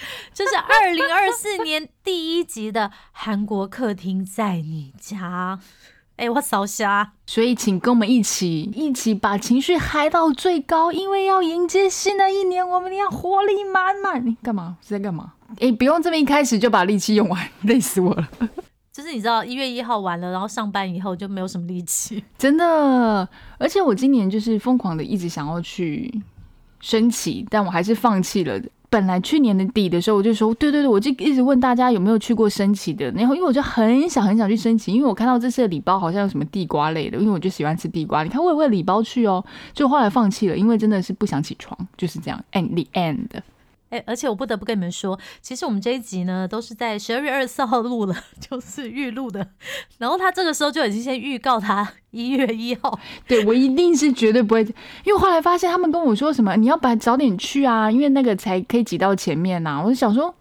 [0.34, 5.58] 这是二零二四年第一集的韩国客厅在你家。
[6.16, 14.26] 哎，我扫瞎，所以请跟我们一起，一起把情绪嗨到最高，因为要迎接新的一年，我们要活力满满。
[14.26, 14.76] 你干嘛？
[14.82, 15.34] 是在干嘛？
[15.60, 18.28] 哎，不用这么一开始就把力气用完，累死我了。
[18.92, 23.28] 就是你知道，一月一号完了，然后上班以后就没有什么力气，真的。
[23.56, 26.12] 而且我今年就是疯狂的一直想要去
[26.80, 28.60] 升旗，但我还是放弃了。
[28.90, 33.10] 本来去年的底的时候，我就说，对对对，我就一直问大家有没有去过升旗的。
[33.10, 38.22] 然后因为我就很想很想去升旗，因为我看到这次的礼包好像有什么地瓜类的，因为我就喜欢吃地瓜。
[38.22, 42.42] 你看我也为礼包去哦，就后来放弃了，因为真的是不想起床，就是这样。
[42.52, 43.26] And the end。
[43.90, 49.48] 哎，而且我不得不跟你们说，其实我们这一集呢，都是在十二月二十四号录了， 就是预录的。
[49.98, 52.98] 然后他这个时候就已经先预告他 一月一号。
[53.26, 54.62] 对我一定是绝对不会，
[55.04, 59.82] 因为后来发现他们跟我说什么，你要把早点去啊，因为那个才可以挤到前面呐。
[59.82, 60.34] 我就想说，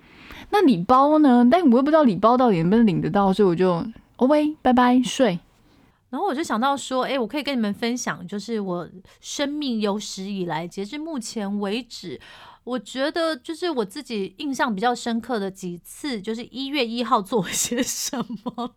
[0.50, 1.48] 那礼包呢？
[1.50, 3.82] 但我又不知道礼包到底能不能领得到，所以我就
[4.18, 5.40] OK，拜拜，睡。
[6.10, 8.88] 然后我就想到说，哎，我可以跟你们分享，就是我
[9.22, 12.20] 生命有史以来，截至目前为止。
[12.68, 18.76] 我觉得就是我自己印象比较深刻的几次，就是一月一号做了些什么。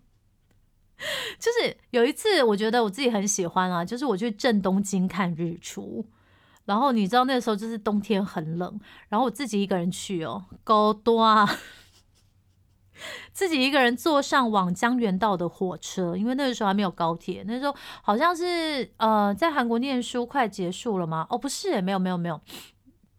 [1.40, 6.06] 就是有一次，我觉得我自己很喜欢啊，就是我去正东京看日出。
[6.66, 11.58] 然后你知道那时候就是冬天很冷，然后我自己一个人去哦，高多啊，
[13.32, 21.26] 自己一个人坐上往江原道的火车，因为那个时候还没有高铁，那时候好像是呃在韩国念书快结束了吗？
[21.28, 22.40] 哦，不是，没有没有没有。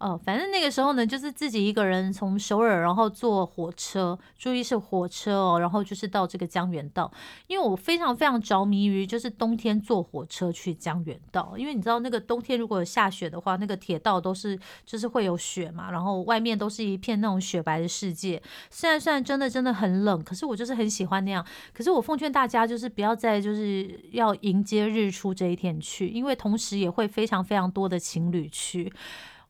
[0.01, 7.12] 哦，反正那个时候呢，就是自己一个人从首尔，然后坐火车，注意是火车哦，然后就是到这个江原道。
[7.45, 18.41] 因为我非常非常着迷于就是冬天坐火车去江原道，因为你知道那个冬天如果有下雪的话，那个铁道都是就是会有雪嘛，然后外面都是一片那种雪白的世界。
[18.72, 21.45] 虽然虽然真的真的很冷，可是我就是很喜欢那样。
[21.73, 28.91] 可是我奉劝大家就是不要在就是要迎接日出这一天去，因为同时也会非常非常多的情侣去。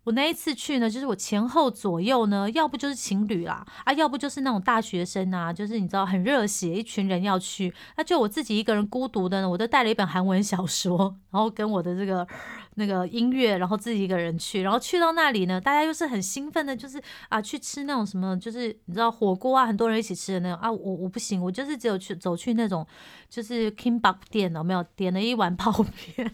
[0.03, 12.27] 我那一次去呢，就是我前后左右呢，要不就是情侣啦，啊，要不就是那种大学生啊，就是你知道很热血，一群人要去，那就我自己一个人孤独的呢，我都带了一本韩文小说，然后跟我的这个
[12.75, 22.87] 那个音乐，然后自己一个人去，然后去到那里呢，大家又是很兴奋的，就是啊去吃那种什么，就是你知道火锅啊，很多人一起吃的那种啊，我我不行，我就是只有去走去那种
[23.29, 25.71] 就是 Kimbap 店有没有点了一碗 泡
[26.17, 26.33] 面，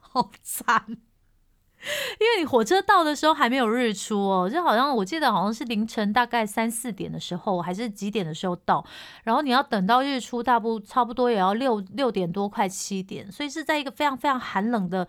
[0.00, 1.07] 好惨。
[2.20, 8.84] 因为你火车到的时候还没有日出哦，就好像我记得好像是凌晨大概三四点的时候，还是几点的时候到，
[9.24, 15.06] 然后你要等到日出，大不差不多也要六六点多快七点，所以是在一个非常非常寒冷的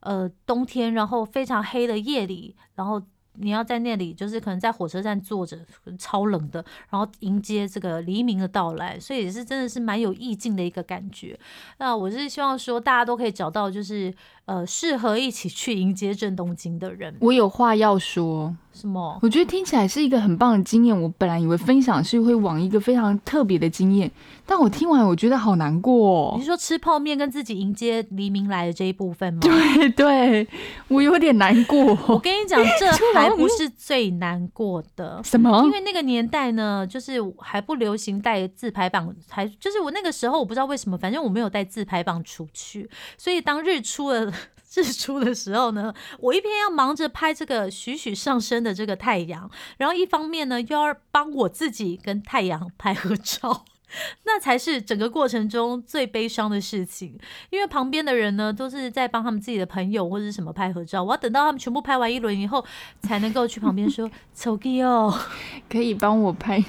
[0.00, 3.02] 呃冬天，然后非常黑的夜里，然后。
[3.38, 5.58] 你要在那里，就是可能在火车站坐着，
[5.98, 11.38] 超冷的，然后迎接这个黎明的到来，所以也是真的是蛮有意境的一个感觉。
[11.76, 14.10] 那我是希望说，大家都可以找到就是
[14.46, 17.14] 呃适合一起去迎接正东京的人。
[17.20, 18.56] 我有话要说。
[18.72, 19.18] 什么？
[19.22, 21.00] 我觉得听起来是一个很棒的经验。
[21.00, 24.10] 我本来以为分享是会往一个非常特别的经验，
[24.44, 26.34] 但我听完我觉得好难过。
[26.36, 29.40] 你是说吃泡面跟自己迎接黎明来的这一部分吗？
[29.40, 30.46] 对对，
[30.88, 31.98] 我有点难过。
[32.06, 35.22] 我跟你讲， 这还不是最难过的。
[35.24, 35.64] 什么？
[35.64, 42.86] 因为那个年代呢，就是还不流行带自拍棒，还就是我那个时候我不知道为什么，反正我没有带自拍棒出去，
[43.16, 44.30] 所以当日出了。
[44.76, 53.64] 日出的时候呢，我一边要忙着拍这个徐徐上升的这个太阳，然后一方面呢又要帮我自己跟太阳拍合照，
[54.24, 57.18] 那才是整个过程中最悲伤的事情。
[57.50, 62.64] 因为旁边的人呢都是在帮他们自己的朋友或者什么拍合照，我要等到他们全部拍完一轮以后，
[63.02, 65.18] 才能够去旁边说：“丑弟哦，
[65.70, 66.62] 可以帮我拍。”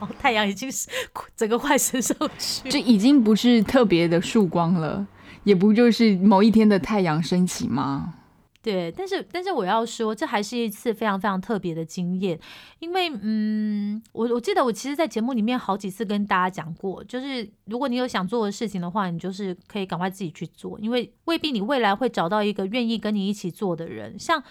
[0.00, 0.88] 哦，太阳已经是
[1.36, 5.06] 整个快升上去，就已经不是特别的曙光了。
[5.44, 8.14] 也不就是某一天的太阳升起吗？
[8.62, 12.40] 对，但是但是我要说，这还是一次非常非常特别的经验，
[12.78, 24.18] 因为嗯，我我记得我其实，在节目里面好几次跟大家讲过，就是如果你有想做的事情的话，你就是可以赶快自己去做，因为未必你未来会找到一个愿意跟你一起做的人。
[24.18, 24.42] 像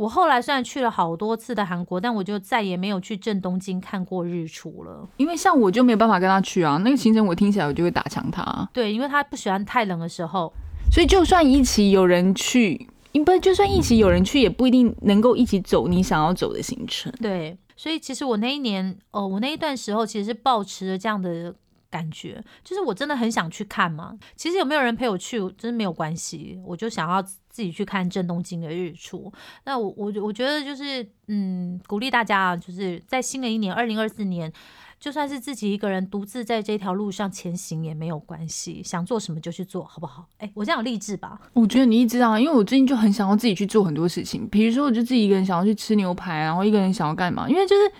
[0.00, 5.06] 我后来虽然去了好多次的韩国，但我就再也没有去正东京看过日出了。
[5.18, 10.50] 因为像我就没有办法跟他去啊，那个行程我听起来我就会打枪他，对，因为他不喜欢太冷的时候。
[10.90, 17.12] 所以就算一起有人去，不就算一起有人去，也不一定能够一起走你想要走的行程。
[17.20, 21.54] 对，所以其实我那一年，哦，我那一段时候其实是保持着这样的
[21.90, 24.16] 感觉，就是我真的很想去看嘛。
[24.36, 29.32] 其实有没有人陪我去，真的没有关系，我就想要自己去看正东京的日出。
[29.64, 34.52] 那我我我觉得就是，嗯，鼓励大家啊，就是在新的一年二零二四年。
[35.00, 40.26] 就算是自己一个人独自在这条路上前行也没有关系，想做什么就去做好不好？
[40.36, 41.40] 哎、我这样有励志吧？
[41.54, 47.48] 我觉得你一直啊，因为我最近就很想要自己去做很多事情，比如说我就自己一个人想要去吃牛排，然后一个人想要干嘛？
[47.48, 47.90] 因为就是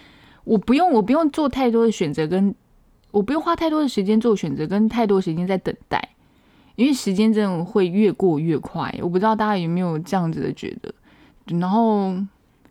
[0.45, 2.55] 我不用我不用做太多的选择，跟
[3.11, 6.11] 我不用花太多的时间做选择，跟太多时间在等待，
[6.77, 8.95] 因为时间真的会越过越快。
[9.03, 10.95] 我不知道大家有没有这样子的觉得，
[11.59, 12.15] 然后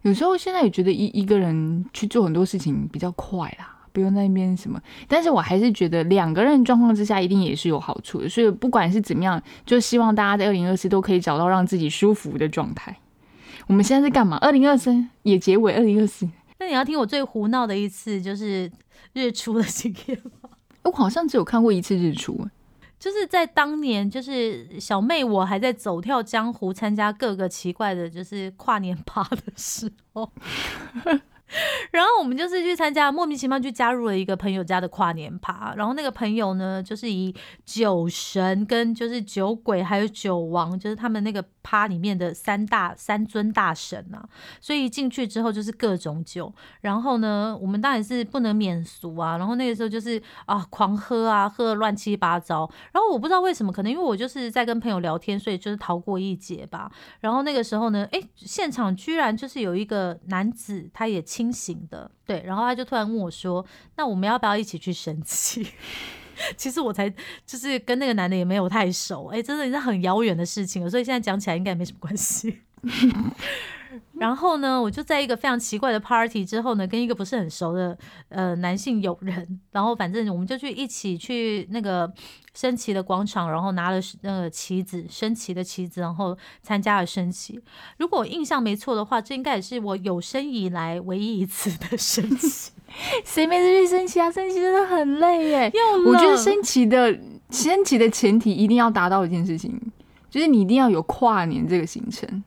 [0.03, 3.75] 有时候现在也觉得一一个人去做很多事情比较快啦。
[3.91, 12.95] 不用在那边什么，但是我还是觉得两个人状况之下一定也是有好处的，所以不管是怎么样，就希望大家在二零二四都可以找到让自己舒服的状态。
[13.65, 14.38] 我们现在在干嘛？
[14.38, 16.30] 二零二三也结尾，二零二四。
[16.59, 18.71] 那你要听我最胡闹的一次就是
[19.14, 20.50] 日出的经验吗？
[20.84, 22.48] 我好像只有看过一次日出，
[23.00, 30.32] 就是在当年，就是小妹我还在走跳江湖，参加各个奇怪的，就是跨年趴的时候。
[31.90, 35.74] 然后我们就是去参加，莫名其妙就加入了一个朋友家的跨年趴。
[35.76, 37.34] 然后那个朋友呢，就是以
[37.66, 44.27] 酒神跟就是酒鬼还有酒王，就是他们那个趴里面的三大三尊大神啊。
[44.60, 46.51] 所以进去之后就是各种酒。
[46.81, 49.38] 然后呢，我们当然是不能免俗啊。
[49.38, 52.68] 然后那个时候就是啊，狂喝啊，喝的乱七八糟。
[52.92, 56.92] 然后我不知道为什么，可能因为我就是在跟朋友聊天，所以就是逃过一劫吧。
[57.19, 63.63] 然后那个时候呢，哎，现场居然就是有一个男子，他也清醒的，对，然后他就突然问我说
[63.95, 65.68] ：“那我们要不要一起去神奇？”
[66.57, 67.09] 其实我才
[67.45, 72.62] 就是跟那个男的也没有太熟，哎，真的是很遥远的事情了，所以现在讲起来应该没什么关系。
[74.13, 77.97] 然后呢，我就在一个非常奇怪的 party 之后呢，跟一个不是很熟的
[78.27, 82.12] 呃男性友人，然后反正我们就去一起去那个
[82.53, 87.59] 升旗的广场，然后拿了那个旗子，升旗的旗子，然后参加了升旗。
[87.97, 92.71] 如果我印象没错的话，这应该也是我有生以来唯一一次的升旗。
[93.24, 94.31] 谁没事去升旗啊？
[94.31, 95.71] 升旗真的很累耶。
[95.74, 97.18] 又我觉得升旗的
[97.50, 99.80] 升旗的前提一定要达到一件事情，
[100.30, 102.44] 就是你一定要有跨年这个行程，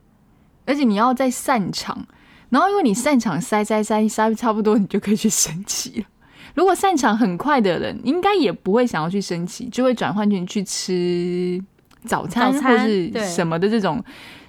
[0.65, 2.05] 而且你要在散场，
[2.49, 6.05] 然后因为你散场塞塞塞塞差不多，你就可以去升旗了。
[6.55, 11.61] 如果散场很快的人，应该也不会想要去升旗，就会转换成去吃
[12.05, 14.03] 早餐早餐或是什么的这种。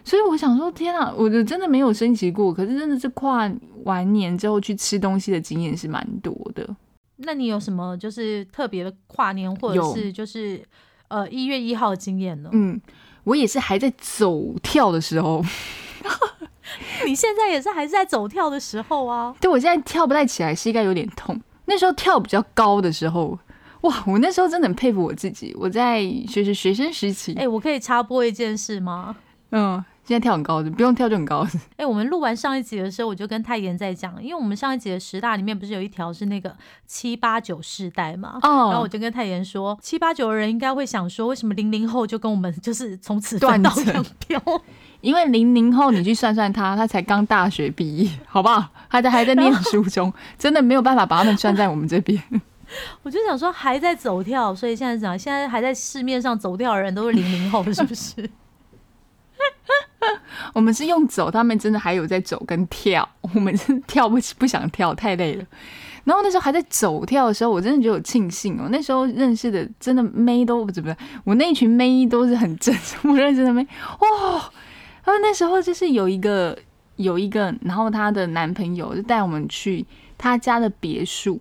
[0.05, 3.51] 所以我想说，天啊，我就真的没有升级过，可是真的是跨
[3.85, 6.69] 完年之后去吃东西的经验是蛮多的。
[7.17, 10.63] 那你有什么就是特别的跨年，或者是就是
[11.09, 12.51] 呃一月一号的经验呢？
[12.53, 12.81] 嗯，
[13.25, 15.43] 我也是还在走跳的时候，
[17.07, 19.35] 你现在也是还是在走跳的时候啊？
[19.41, 21.41] 对我现在跳不太起来，膝盖有点痛。
[21.67, 23.39] 那时候跳比较高的时候，
[23.83, 25.55] 哇，我那时候真的很佩服我自己。
[25.59, 29.17] 我在学学学生时期，哎、我可以插播一件事吗？
[29.51, 31.51] 嗯，现在跳很高的，不用跳就很高的。
[31.79, 36.55] 哎、我们录完上一集的时候，我就跟泰妍在讲，因为我们上一集的十大里面不是有一条是那个
[36.87, 44.41] 七八九世代嘛，哦然后我就跟泰妍说，七八九的人应该会想说，为什么零零后就跟我们 就是从此断层扬镳？
[45.01, 48.69] 因为零零后，你去算算他，他才刚大学毕业，好不好？
[48.91, 52.23] 他在还在念书中，真的没有办法把他们算在我们这边。
[53.03, 58.31] 我就想说还在走跳，所以现在讲现在还在市面上走跳的人都是零零后，是不是？
[60.55, 65.45] 我们是用走，他们真的还有在走跟跳， 我们是跳不起，不想跳，太累了。
[66.05, 68.69] 然后那时候还在走跳的时候，我真的觉得有庆幸哦。
[68.71, 70.95] 那时候认识的真的妹都不怎么，
[71.25, 73.67] 我那群妹都是很正，我认识的妹
[74.01, 74.53] 哦。
[75.05, 76.59] 然后那时候就是有一个
[76.97, 79.87] 有一个，然后她的男朋友就带我们去
[80.19, 81.41] 他家的别墅，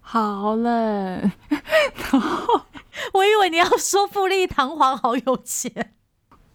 [0.00, 1.32] 好冷，
[3.14, 5.92] 我以为你要说富丽堂皇，好有钱。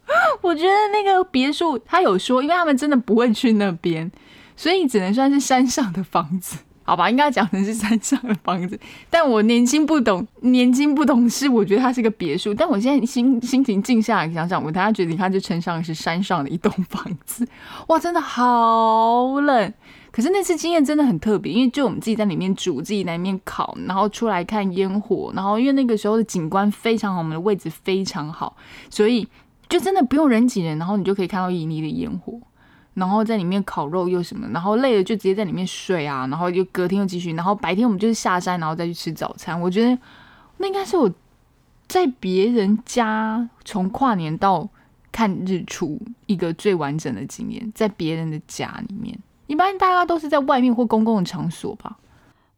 [0.42, 4.12] 我觉得那个别墅，他有说，因为他们真的不会去那边，
[4.56, 7.10] 所以只能算是山上的房子，好吧？
[7.10, 8.80] 应该讲成是山上的房子。
[9.10, 12.54] 但我年轻不懂，年轻不懂事，我觉得它是个别墅。
[12.54, 17.48] 但我现在心心情静下来想想，我等下觉得它就称上是山上的一栋房子，
[17.88, 19.74] 哇，真的好冷。
[20.16, 28.56] 可是那次经验真的很特别，因为就我们自己在里面煮，自己在里面烤，然后出来看烟火，然后因为那个时候的景观非常好，我们的位置非常好，
[28.90, 29.28] 所以
[29.68, 32.40] 就真的不用人挤人，然后你就可以看到旖旎的烟火，
[32.94, 39.60] 然后在里面烤肉又什么，然后累了就直接在里面睡啊，然后就隔天又继续，然后白天我们就是下山，然后再去吃早餐。
[39.60, 40.00] 我觉得
[40.60, 41.12] 那应该是我
[41.90, 44.70] 在别人家从跨年到
[45.12, 52.00] 看日出一个最完整的经验，在别人的家里面，一般大家都是在外面或公共场所吧。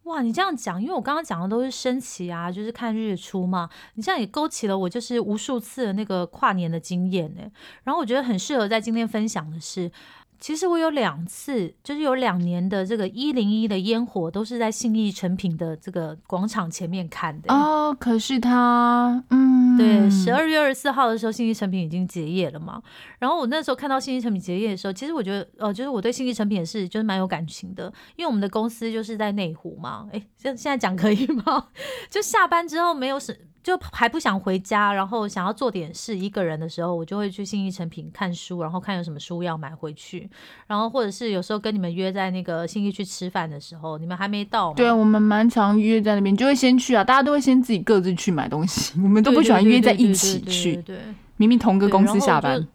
[0.04, 3.70] 哇，你这样讲，因为我刚刚讲的都是升旗啊，就是看日出嘛。
[3.96, 7.42] 你这样也勾起了我就是无数次的那个跨年的经验呢。
[7.84, 9.92] 然后我觉得很适合在今天分享的是。
[10.40, 17.96] 其实我有两次，就是有两年的这个一零一的烟火，都是在信义成品的这个广场前面看的哦。
[18.00, 22.82] 可是他，嗯，对，十二月二十四号的时候，信义成品已经结业了嘛。
[23.20, 30.08] 然后我那时候看到信义成品结业的时候，其实我觉得，呃，就是我对信义成品也是就是蛮有感情的，因为我们的公司就是在内湖嘛。
[30.12, 31.68] 哎，现现在讲可以吗？
[32.10, 33.38] 就下班之后没有什。
[33.68, 40.30] 就还不想回家，然后想要做点事，一个人的时候，我就会去信义成品看书，然后看有什么书要买回去，
[40.68, 50.98] 然后或者是有时候跟你们约在那个信义去吃饭的时候，你们还没到，对啊，我们蛮常约在那边，就会先去啊，大家都会先自己各自去买东西，我们都不喜欢约在一起去，对，
[51.36, 52.66] 明明同个公司下班，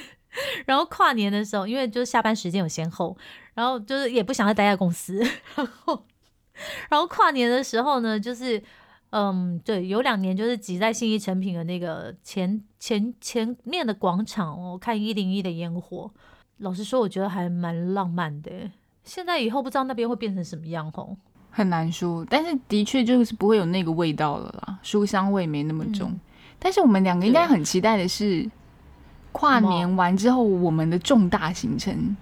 [0.66, 3.16] 然后跨年的时候，因为就是下班时间有先后，
[3.54, 5.18] 然后就是也不想再待在公司，
[5.56, 6.04] 然后
[6.90, 8.62] 然后跨年的时候呢，就是。
[9.18, 16.10] 嗯，对，有两年就是挤在信义成品的那个前前前面的广场哦，看一零一的烟火。
[16.58, 18.50] 老实说，我觉得还蛮浪漫的。
[19.04, 21.16] 现在以后不知道那边会变成什么样哦，
[21.50, 22.26] 很难说。
[22.28, 26.12] 但是的确就是不会有那个味道了啦，书香味没那么重。
[26.58, 28.46] 但是我们两个应该很期待的是，
[29.32, 32.14] 跨年完之后我们的重大行程，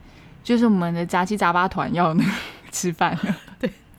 [0.44, 2.16] 就是我们的杂七杂八团要
[2.70, 3.36] 吃饭了。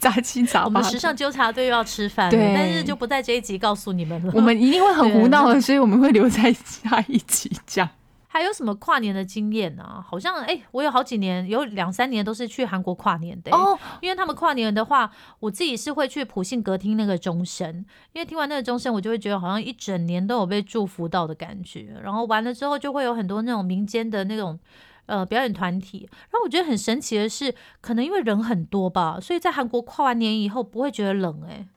[0.09, 0.15] 对。
[0.15, 4.31] 杂七杂八，我们时尚纠察队又要吃饭对，但是就不在这一集告诉你们了。
[4.35, 7.89] 我们一定会很胡闹的，所以我们会留在下一集讲。
[8.27, 10.03] 还有什么跨年的经验呢？
[10.07, 13.79] 好像哎，我有好几年，有两三年都是去韩国跨年的哦。
[14.01, 15.09] 因为他们跨年的话，
[15.39, 21.87] 我自己是会去普信阁听那个钟声，因为听完那个钟声，我就会觉得好像一整年都有被祝福到的感觉。
[22.03, 24.59] 然后完了之后，就会有很多那种民间的那种。
[25.05, 31.67] 呃，表演团体，然后我觉得很神奇的是，可能因为人很多吧，所以在韩国跨完年以后不会觉得冷哎。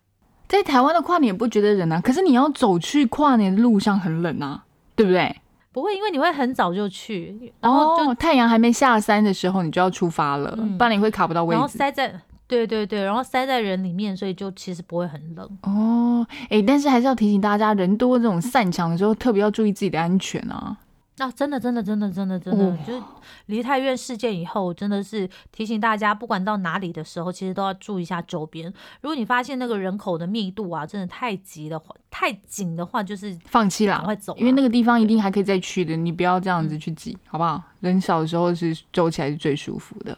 [0.46, 4.64] 在台湾的跨年不觉得冷啊，可是你要走去跨年的路上很冷啊，
[4.96, 5.36] 对不对？
[5.70, 11.52] 不会，因为你会很早就去，然后就太阳还没下山的时候你就要出发了，不然你会卡不到位置。
[11.52, 15.58] 然后塞在，对对对，然后塞在人里面，所以就其实不会很冷。
[15.64, 20.74] 哦，哎，但是还是要提醒大家，人多这种散场的时候，特别要注意自己的安全啊。
[21.18, 23.02] 那真的，真的，真的，真的，真的，就是
[23.46, 28.72] 梨泰院事件以后，真的是提醒大家，不管到哪里的时候，其实都要注意一下周边。
[29.00, 37.62] 如果你发现那个人口的密度啊，真的太急的话，太紧的话，就是放弃了，赶快走，因为那个地方一定还可以再去的，你不要这样子去挤，好不好？
[37.80, 40.16] 人少的时候是走起来是最舒服的。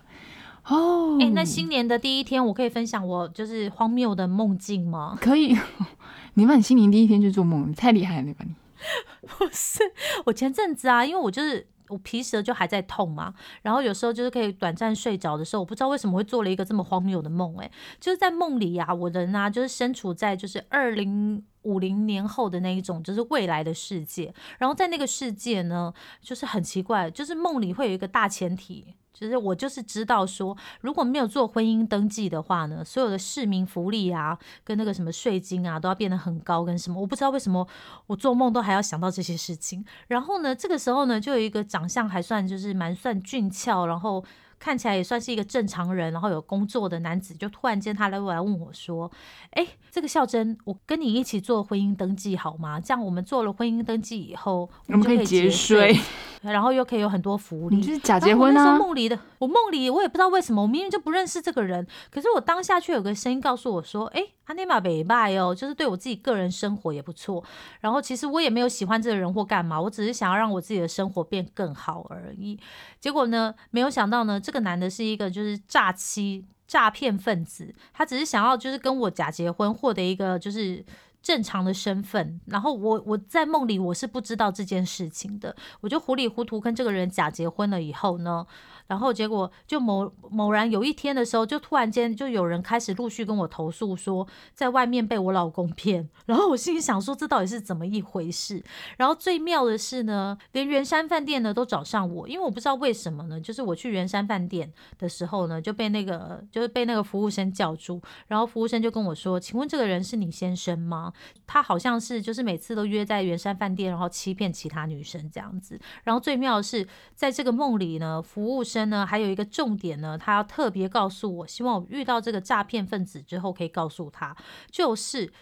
[0.66, 5.16] 哦，哎，那新年的第一天，我可以分享我就是荒谬的梦境吗？
[5.20, 5.56] 可以，
[6.34, 8.54] 你把你新年第一天就做梦，你太厉害了吧你。
[9.26, 9.80] 不是，
[10.26, 28.94] 我前阵子啊，因为我就是我皮舌就还在痛嘛，然后有时候就是可以短暂睡着的时候，我不知道为什么会做了一个这么荒谬的梦，哎，就是在梦里呀，我人啊就是身处在就是二零五零年后的那一种就是未来的世界，然后在那个世界呢，就是很奇怪，就是梦里会有一个大前提。
[29.20, 37.68] 就是我就是知道说，如果没有做婚姻登记的话呢，所有的市民福利啊，跟那个什么税金啊，都要变得很高，跟什么，我不知道为什么
[38.06, 39.84] 我做梦都还要想到这些事情。
[40.08, 44.24] 然后呢，这个时候呢，就有一个长相还算就是蛮算俊俏，然后。
[44.60, 49.10] 看起来也算是一个正常人，然后有工作的男子，就突然间他来来问我说
[49.52, 52.78] ：“哎，这个孝珍，我跟你一起做婚姻登记好吗？
[52.78, 55.98] 这样我们做了婚姻登记以后，我们就可以节税，
[56.42, 58.78] 然后又可以有很多福利。”就是假结婚啊！
[58.78, 67.44] 梦里的我梦里我也不知道为什么，我明明就不认识这个人，可是我当下却有个声音告诉我说：“哎。”阿尼玛北拜哦，就是对我自己个人生活也不错。
[67.78, 72.58] 然后其实我也没有喜欢这个人或干嘛，我只是想要让我自己的生活变更好而已。
[72.98, 80.84] 结果呢，没有想到呢，这个男的是一个就是诈欺诈骗分子，他只是想要就是跟我假结婚，获得一个就是
[81.22, 82.40] 正常的身份。
[82.46, 88.44] 然后我我在梦里我是不知道这件事情的，我就糊里糊涂跟这个人假结婚了以后呢。
[88.90, 96.08] 然后结果就某某然有一天的时候，就突然间就有人开始陆续跟我投诉说，在外面被我老公骗。
[96.26, 98.60] 然后我心里想说，这到底是怎么一回事？
[98.96, 111.12] 然后最妙的是呢，连圆山饭店呢都找上我，因为我不知道为什么呢，就是我去圆山饭店的时候呢，就被那个就是被那个服务生叫住，然后服务生就跟我说：“请问这个人是你先生吗？”？
[111.46, 115.78] 他好像是就是每次都约在圆山饭店，然后欺骗其他女生这样子。
[116.02, 124.34] 然后最妙的是，在这个梦里呢，服务生呢还有一个重点呢，他要特别告诉我，希望我遇到这个诈骗分子之后可以告诉他，
[124.70, 125.32] 就是。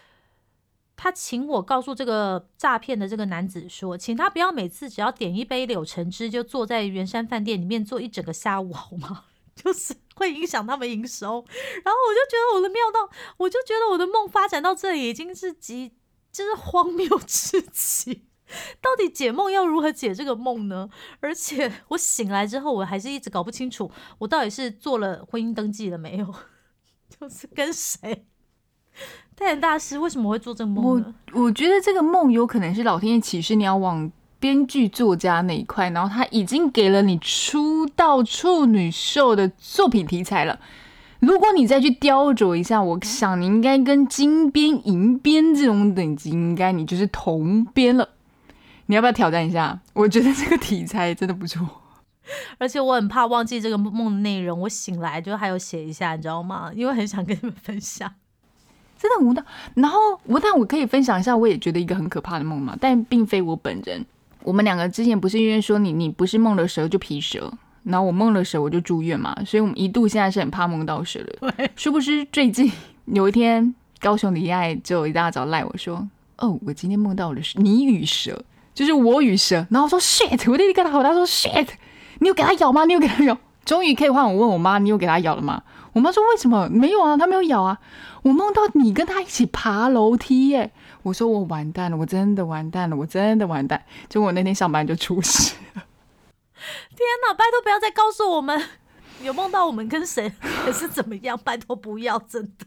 [1.01, 9.27] 他请我告诉这个诈骗的这个男子说，请他不要每次只要点一杯柳橙汁就坐在圆山饭店里面坐一整个下午，好吗？
[9.55, 11.45] 就是会影响他们营收。
[11.85, 15.93] 然后我就觉得我的妙到，我就觉得我的梦发展到这里已经是极，
[16.33, 18.28] 就是荒谬至极。
[18.81, 20.89] 到底解梦要如何解这个梦呢？
[21.21, 26.35] 而且我醒来之后，我还是一直搞不清楚，我到底是做了婚姻登记了没有，
[27.21, 28.25] 就是跟谁。
[29.37, 31.15] 太阳大师为什么会做这个梦我呢？
[31.33, 40.59] 我觉得这个梦有可能是老天爷启示你要往编剧作家那一块，然后他已经给了你出道处女秀的作品题材了。
[41.21, 48.09] 如果你再去雕琢一下，我想你应该跟金边、银边这种等级，应该你就是同边了。
[48.89, 49.79] 你要不要挑战一下？
[49.93, 51.67] 我觉得这个题材真的不错。
[52.59, 56.71] 而且我很怕忘记这个梦的内容，我醒来就还有写一下，你知道吗？
[56.75, 58.13] 因为很想跟你们分享。
[58.99, 59.43] 真的无道。
[59.75, 64.05] 然后我，但我可以分享一下，我也觉得一个很可怕的梦嘛，但并非我本人。
[64.43, 67.53] 我们两个之前不是因为说你你不是梦了蛇就皮蛇，
[67.85, 71.53] 然后我梦了蛇我就住院嘛，所以我们一度现在是很怕梦到蛇的。
[71.57, 72.71] 对，殊不知最近
[73.05, 78.45] 有一天，高雄李爱就一大早赖我说：“哦，我今天梦到了你与蛇，
[78.79, 81.67] 就是我与蛇。”然后我说：“shit！” 我弟弟跟他吼，他说：“shit！”
[82.21, 82.85] 你有给他咬吗？
[82.85, 83.37] 你有给他咬？
[83.65, 85.63] 终于可以换我问我妈：“你有给他咬了吗？”
[85.95, 87.17] 我妈说：“为什么没有啊？
[87.17, 87.79] 他没有咬啊。”
[88.23, 90.73] 我梦到你跟他一起爬楼梯耶！
[91.03, 93.83] 我说我完蛋了，我真的完蛋了，我真的完蛋。
[94.09, 95.83] 结果我那天上班就出事了。
[96.55, 97.35] 天哪！
[97.35, 98.61] 拜托不要再告诉我们
[99.23, 102.67] 有梦到我们跟谁还是怎么样，拜托不要，真的。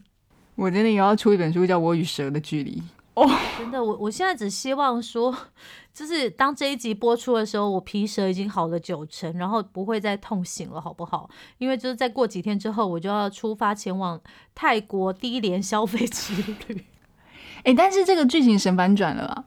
[0.54, 2.80] 我真的也要出一本书，叫《我与蛇的距离》。
[3.58, 5.34] 真的，我我现在只希望说，
[5.92, 11.28] 就是当这一集播出的时候，我皮蛇已经好了九成，然后不会再痛醒了，好不好？
[11.58, 14.18] 因为就是再过几天之后，我就要出发前往
[14.54, 16.34] 泰国低廉消费之
[16.68, 16.84] 旅。
[17.64, 19.44] 哎、但是这个剧情神反转了啊！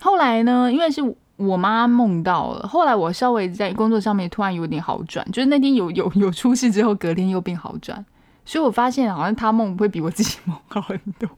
[0.00, 1.00] 后来呢，因为是
[1.36, 8.04] 我妈梦到了，后来我稍微在工作上面突然有点好转，就是那天有有有出事之后，隔天又变好转，
[8.44, 11.28] 所以我发现好像他梦会比我自己梦好很多。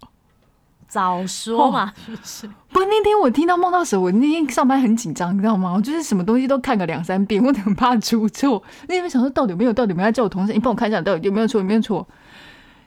[0.90, 2.46] 早说嘛，是不是？
[2.68, 5.72] 不，那天我听到梦到蛇，我那天上班很紧张，你知道吗？
[5.72, 8.62] 我就是什么东西都看个两三遍，我很怕出错。
[8.88, 12.06] 那天想说到底有没有，到底有没有，叫我同事，你帮我看一下到底有没有错，有没有错。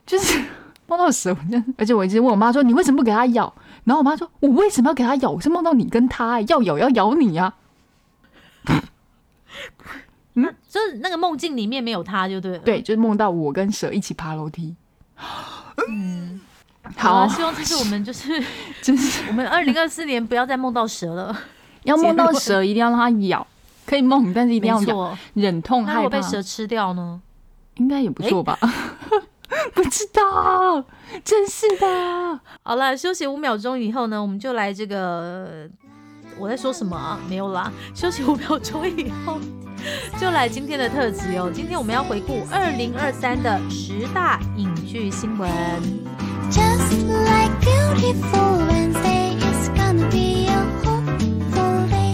[0.06, 0.38] 就是
[0.88, 3.54] 梦到蛇，我真的，而且我一直问我妈说，你为什么不给它咬？
[3.86, 5.32] 然后我妈说，我为什么要给它咬？
[5.32, 7.54] 我是梦到你跟它、要咬要咬你呀、
[10.36, 12.58] 嗯就是那个梦境里面没有他，就对了。
[12.60, 14.76] 对，就是梦到我跟蛇一起爬楼梯。
[15.88, 16.42] 嗯，
[16.98, 18.44] 好啊，希望这是我们就是
[18.82, 21.38] 真是我们二零二四年不要再梦到蛇了。
[21.84, 23.46] 要梦到蛇，一定要让它咬，
[23.86, 26.22] 可以梦，但是一定要咬，忍痛害怕被。
[26.22, 27.22] 蛇吃掉呢？
[27.76, 28.58] 应该也不错吧？
[29.74, 30.84] 不知道，
[31.24, 32.40] 真是的。
[32.64, 35.70] 好了，休息五秒钟以后呢，我们就来这个。
[36.40, 37.20] 我在说什么啊？
[37.30, 39.38] 没有啦，休息五秒钟以后，
[40.20, 41.52] 就来今天的特辑哦。
[41.54, 45.50] 今天我们要回顾二零二三的十大影剧新闻。
[46.52, 52.14] Just like beautiful Wednesday, it's gonna be a hopeful day.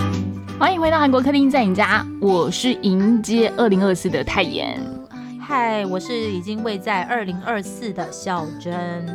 [0.58, 4.79] 欢迎回到韩国客厅在你家，我是迎接二零二四的泰妍。
[5.39, 9.05] 嗨，我是已经位在二零二四的小珍。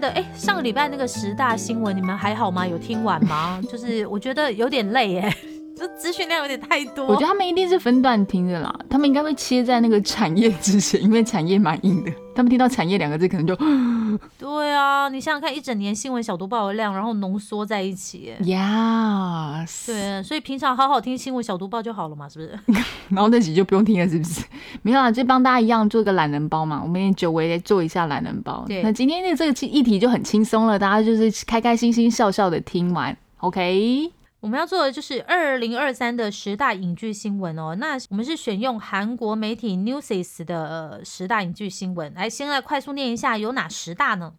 [0.00, 2.66] 的哎，上个礼拜那个十大新闻，你们还好吗？
[2.66, 3.60] 有听完吗？
[3.70, 5.34] 就是我觉得有点累耶，
[5.76, 7.06] 就资讯量有点太多。
[7.06, 12.10] 我觉得他们一定是分段听的啦，他们应该会切在那个产业之前，因为产业蛮硬的。
[12.40, 13.54] 他们听到产业两个字，可能就
[14.38, 18.38] 对啊，你想想看，一整年新闻小读报的量，然后浓缩在一起耶。
[18.42, 22.82] yes，对，所以平常好好听新闻小读报就好了嘛，是不是？
[23.10, 24.42] 然后那集就不用听了，是不是？
[24.80, 26.80] 没有啊，就帮大家一样做个懒人包嘛。
[26.82, 28.64] 我们也久违来做一下懒人包。
[28.66, 34.10] 对那今天的这个议题就很轻松了，大家就是开开心心、笑笑的听完，OK。
[34.42, 37.76] 我们要做的就是二零二三的十大影剧新闻哦。
[37.78, 44.32] 那我们是选用韩国媒体 Newses 的十大影剧新闻，来先来快速念一下有哪十大呢？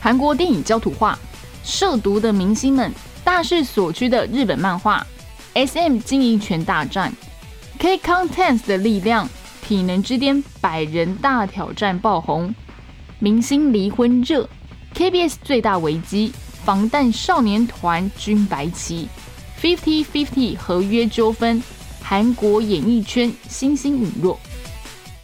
[0.00, 1.18] 韩国电影焦土化，
[1.64, 2.92] 涉毒的明星们
[3.24, 5.04] 大势所趋的日本漫画
[5.54, 7.12] ，SM 经营权大战
[7.80, 9.28] ，K Contents 的力量，
[9.62, 12.54] 体能之巅百人大挑战爆红，
[13.18, 14.48] 明星离婚热
[14.94, 16.32] ，KBS 最大危机，
[16.68, 19.08] 防弹少年团军白旗
[19.58, 21.62] ，Fifty Fifty 合约纠纷，
[22.02, 24.38] 韩国演艺圈星星陨落。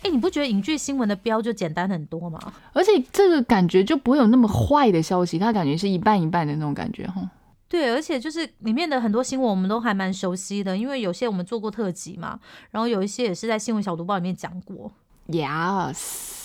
[0.02, 2.40] 哎、你不觉得影剧新闻的标就简单很多吗？
[2.72, 7.20] 而且这个感觉就不会有那么坏的消息，它感觉是一半一半的那种感觉哈。
[7.68, 14.90] 对，而且就是里面的很多新闻我们都还蛮熟悉的，因为有些我们做过特辑嘛，然后有一些也是在新闻小读报里面讲过。
[15.28, 16.43] Yes，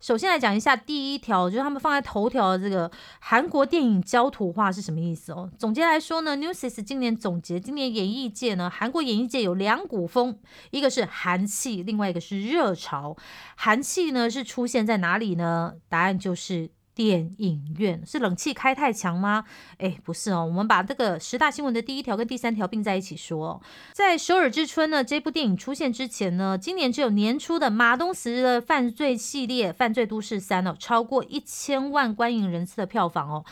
[0.00, 5.50] 首先来讲一下第一条，就是他们放在头条的这个韩国电影焦土化是什么意思哦？
[5.58, 10.38] 总结来说呢，Newsis 今年总结，今年演艺界呢，韩国演艺界有两股风，
[10.70, 13.16] 一个是韩气，另外一个是热潮。
[13.56, 15.74] 韩气呢是出现在哪里呢？
[15.88, 16.70] 答案就是。
[17.00, 19.46] 电影院是冷气开太强吗？
[19.78, 23.58] 哎，不是哦，我们把这个十大新闻的第一条跟第三条并在一起说。
[23.94, 33.46] 在《首尔之春》呢这部电影出现之前呢，今年只有年初的马东石的犯罪系列《犯罪都市三》哦，超过一千万观影人次的票房哦。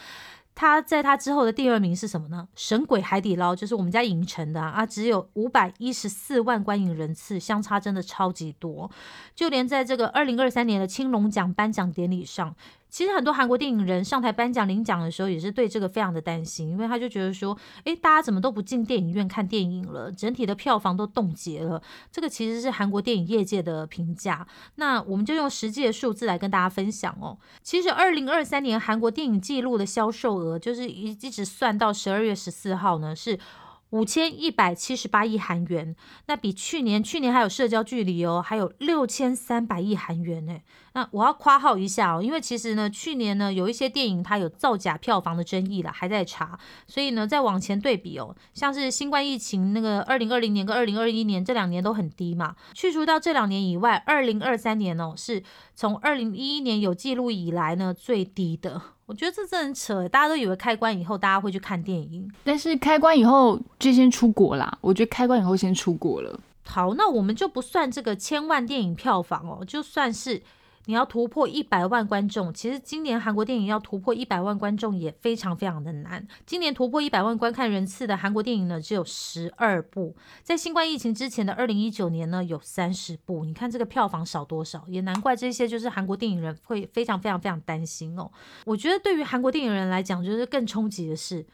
[0.54, 2.48] 他在他之后的第二名是什么呢？
[2.60, 8.90] 《神鬼海底捞》就是我们家影城的啊，啊只有五百一十四万观影人次，相差真的超级多。
[9.36, 12.56] 就连在这个二零二三年的青龙奖颁奖典礼上，
[12.88, 21.82] 其实很多韩国电影人上台颁奖领奖的时候，也是对这个非常的担心，因为他就觉得说，诶，大家怎么都不进电影院看电影了，整体的票房都冻结了。
[22.10, 24.46] 这个其实是韩国电影业界的评价。
[24.76, 27.38] 那我们就用实际的数字来跟大家分享哦。
[27.62, 33.38] 其实二零二三年韩国电影记录的销售额，就是一一直算到十二月十四号呢，是。
[33.90, 35.96] 五千一百七十八亿韩元，
[36.26, 40.58] 那比去年去年还有社交距离哦，还有六千三百亿韩元呢。
[40.92, 55.42] 那我要夸号一下哦，因为其实呢，去年呢有一些电影它有造假票房的争议了，还在查，所以呢再往前对比哦，像是新冠疫情那个二零二零年跟二零二一年这两年都很低嘛，去除到这两年以外，二零二三年哦是
[55.74, 58.82] 从二零一一年有记录以来呢最低的。
[59.08, 64.76] 我觉得这真的很扯，大家都以为开关以后大家会去看电影，但是开关以后就先出国啦。
[64.82, 66.38] 我觉得开关以后先出国了。
[66.66, 70.42] 好，那我们就不算这个千万电影票房哦，就算是
[70.88, 76.26] 你要突破一百万观众，其实今年韩国电影要突破一百万观众也非常非常的难。
[76.46, 83.44] 今年突破一百万观看人次的韩国电影呢，只有十二部，在新冠疫情之前的二零一九年呢，有三十部。
[83.44, 88.30] 你看这个票房少多少，也难怪这些就是韩国电影人会非常非常非常担心哦。
[88.64, 91.44] 我觉得对于韩国电影人来讲，就是更冲击的是。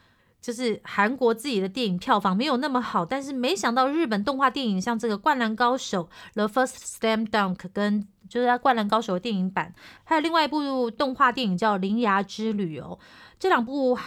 [0.40, 12.98] 就是韩国自己的电影票房没有那么好，但是没想到日本动画电影像这个《灌篮高手》The First Slam Dunk 跟就是《灌篮高手》的电影版，还有另外一部动画电影叫《铃芽之旅》哦，
[13.38, 13.98] 这两部。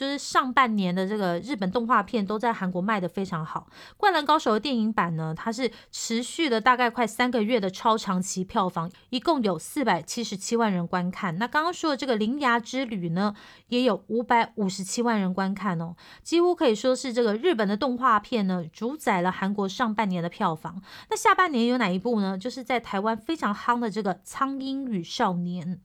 [0.00, 3.66] 就是上半年的这个日本动画片都在韩国卖的非常好，
[3.98, 11.36] 《灌篮高手》的电影版呢，它是持续了大概快三个月的超长期票房，一共有四百七十七万人观看。
[11.36, 13.34] 那刚刚说的这个《铃芽之旅》呢，
[13.68, 20.80] 也有五百五十七万人观看哦，几乎可以说是这个日本的动画片呢，主宰了韩国上半年的票房。
[21.10, 22.38] 那下半年有哪一部呢？
[22.38, 25.66] 就是在台湾非常夯的这个《苍鹰与少年》。《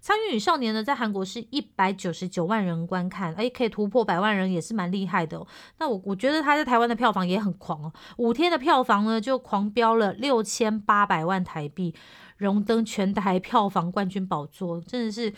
[0.00, 5.46] 苍蝇与少年》呢，在韩国是一百九十九万人观看，哎，可以突破百万人，也是蛮厉害的哦。
[5.78, 11.94] 那我我觉得他在台湾的票房也很狂哦，五天的票房呢就狂飙了六千八百万台币，
[12.36, 15.32] 荣登全台票房冠军宝座，真的是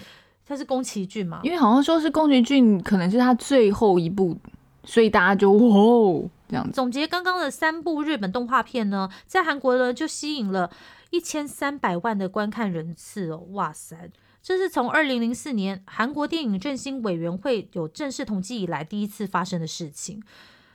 [0.47, 1.41] 他是宫崎骏嘛？
[1.43, 4.37] 因为好像说是宫崎骏可能是他最后一部，
[4.85, 6.73] 所以大家就哇哦这样子。
[6.73, 10.71] 总结刚刚的三部日本动画片呢，在韩国呢就吸引了
[11.11, 14.11] 一千三百万的观看人次哦，哇塞！
[14.45, 20.23] 这是从二零零四年韩国电影振兴委员会有正式统计以来第一次发生的事情。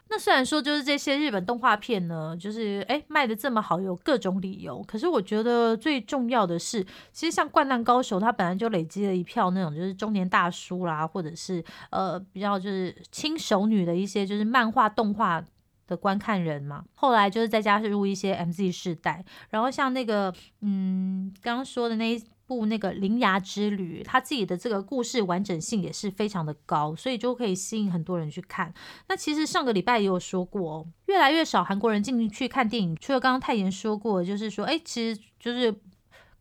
[0.09, 4.81] 那虽然说就是这些日本动画片呢，就是诶卖的这么好，有各种理由。
[4.87, 15.45] 可是我觉得最重要的是，其实像《灌篮高手》，它本来就累积了一票那种就是中年大叔啦，或者是呃比较就是轻熟女的一些就是漫画动画。
[15.85, 28.73] 的观看人嘛，后来就是再加入一些 MZ 世代，然后像那个嗯刚刚说的那一部那个《铃芽之旅》，它自己的这个故事完整性也是非常的高，所以就可以吸引很多人去看。
[29.07, 35.73] 那其实上个礼拜也有说过、越来越少韩国人进去看电影，除了刚刚泰妍说过，就是说，哎，其实就是。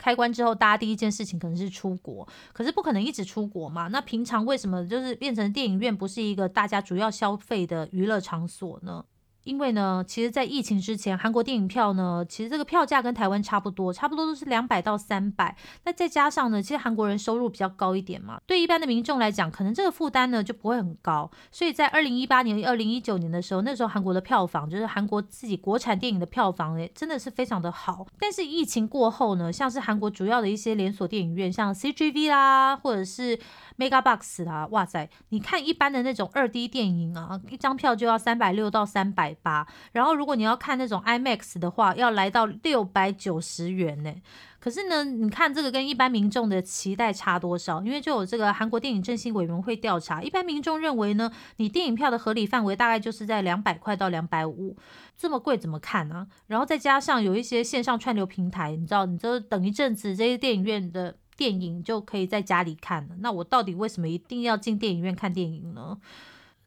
[0.01, 3.89] 开关之后，大家第一件事情可能是出国，可是不可能一直出国嘛。
[3.89, 9.05] 那平常为什么就是变成电影院不是一个大家主要消费的娱乐场所呢？
[9.49, 15.57] 因为呢，其实，在疫情之前，韩国电影票呢，其实这个票价跟台湾差不多，差不多都是两百到三百。
[15.87, 21.31] 那再加上呢，其实韩国人收入比较高一点嘛，对一般的民众来讲，可能这个负担呢就不会很高。
[21.51, 28.07] 所以在二零一八年、二零一九年的时候，那时候韩国的票房，就是韩国自己国产电影的票房，诶，真的是非常的好。
[28.21, 33.39] 但是疫情过后呢，像是韩国主要的一些连锁电影院，像 CGV 啦，或者是
[33.79, 35.09] Mega Box 啊，哇塞！
[35.29, 44.13] 你看一般的那种二 D 电影啊，一张票就要三百六到三百八，然后如果你要看那种 IMAX 的话，要来到六百九十元呢。
[44.59, 47.81] 可是呢，你看这个跟一般民众的期待差多少？
[47.83, 54.77] 因为就有这个韩国电影振兴委员会调查，一般民众认为呢，你电影票的合理范围大概就是在两百块到两百五，
[55.17, 63.15] 这么贵怎么看呢、然后再加上有一些线上串流平台，你知道，你就等一阵子，这些电影院的电影就可以在家里看了。
[63.21, 65.99] 那我到底为什么一定要进电影院看电影呢？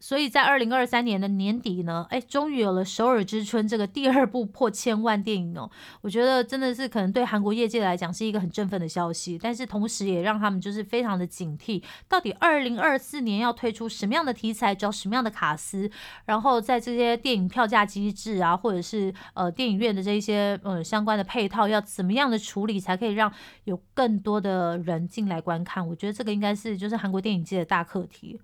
[0.02, 5.70] 所以在二零二三年的年底呢，哎，终于有了《首尔之春》这个第二部破千万电影哦。
[6.02, 15.88] 我觉得真的是可能对韩国业界来讲是一个很振奋的消息，但是同时也让他们就是非常的警惕，到底二零二四年要推出什么样的题材，找什么样的卡司，
[16.26, 23.32] 然后在这些电影票价机制啊，或者是呃电影院的这一些呃相关的配套，要怎么样的处理，才可以让
[23.66, 25.88] 有更多的人进来观看？
[25.88, 28.40] 我觉得这个应该是就是韩国电影界的大课题。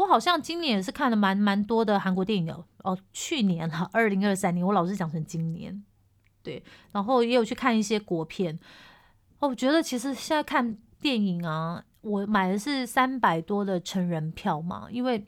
[0.00, 5.82] 我好像今年也是看了蛮蛮多的韩国电影的哦，去年哈，二零二三年，我老是讲成今年，
[6.42, 8.58] 对，然后也有去看一些国片。
[9.40, 15.22] 哦，我觉得其实现在看电影啊，我买的是三百多的成人票嘛，因为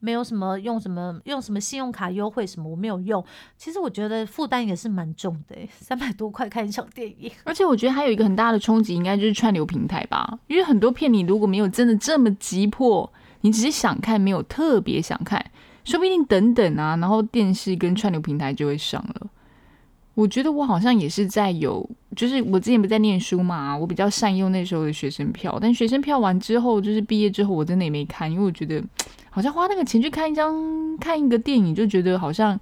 [0.00, 3.24] 没有什么用什么用什么信用卡优惠什么，我没有用。
[3.56, 7.32] 其实我觉得负担也是蛮重的，三百多块看一场电影。
[7.44, 13.10] 而且我觉得还有一个很大的冲击，应该就是串流平台吧，因为很多片你如果没有真的这么急迫，
[13.44, 15.44] 你只是想看，没有特别想看，
[15.84, 19.26] 说不定等等啊，然后电视跟串流平台就会上了。
[20.14, 28.82] 我觉得我好像也是在有，就是我之前不在念书嘛，我比较善用那时候的学生票，但学生票完之后，就是毕业之后，我真的也没看，因为我觉得
[29.28, 32.58] 好像花那个钱去看一张看一个电影，就觉得好像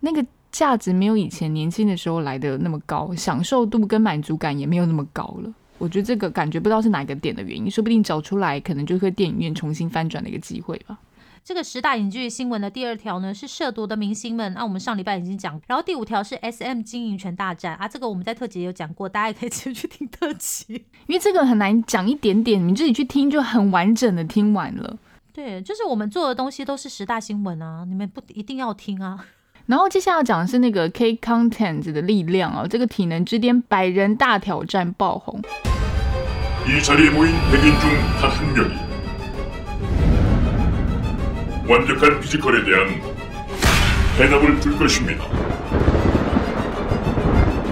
[0.00, 5.54] 那个价值没有以前年轻的时候来的那么高，享受度跟满足感也没有那么高了。
[5.82, 10.96] 我觉得这个感觉不知道是哪个点的原因，说不定找出来可能就会电影院重新翻转的一个机会吧。
[11.42, 20.72] 这个十大影剧新闻的第二条呢是涉毒的明星们，啊，我们上礼拜已经讲，然后第五条是 S M 经营权大战啊，这个我们在特辑也有讲过，大家也可以 直接去听特辑。
[21.08, 24.96] 因为这个很难讲一点点，你自己去听就很完整的听完了。
[25.32, 29.26] 对，就是我们做的东西都是十大新闻啊，你们不一定要听啊。
[29.65, 35.41] 然后接下来讲的是那个 K Content 的力量哦，这个体能之巅百人大挑战爆红。
[36.65, 37.89] 이 자리에 모인 100인 중
[38.21, 38.75] 단 한 명이
[41.67, 43.01] 완벽한 피지컬에 대한
[44.17, 45.25] 대답을 줄 것입니다.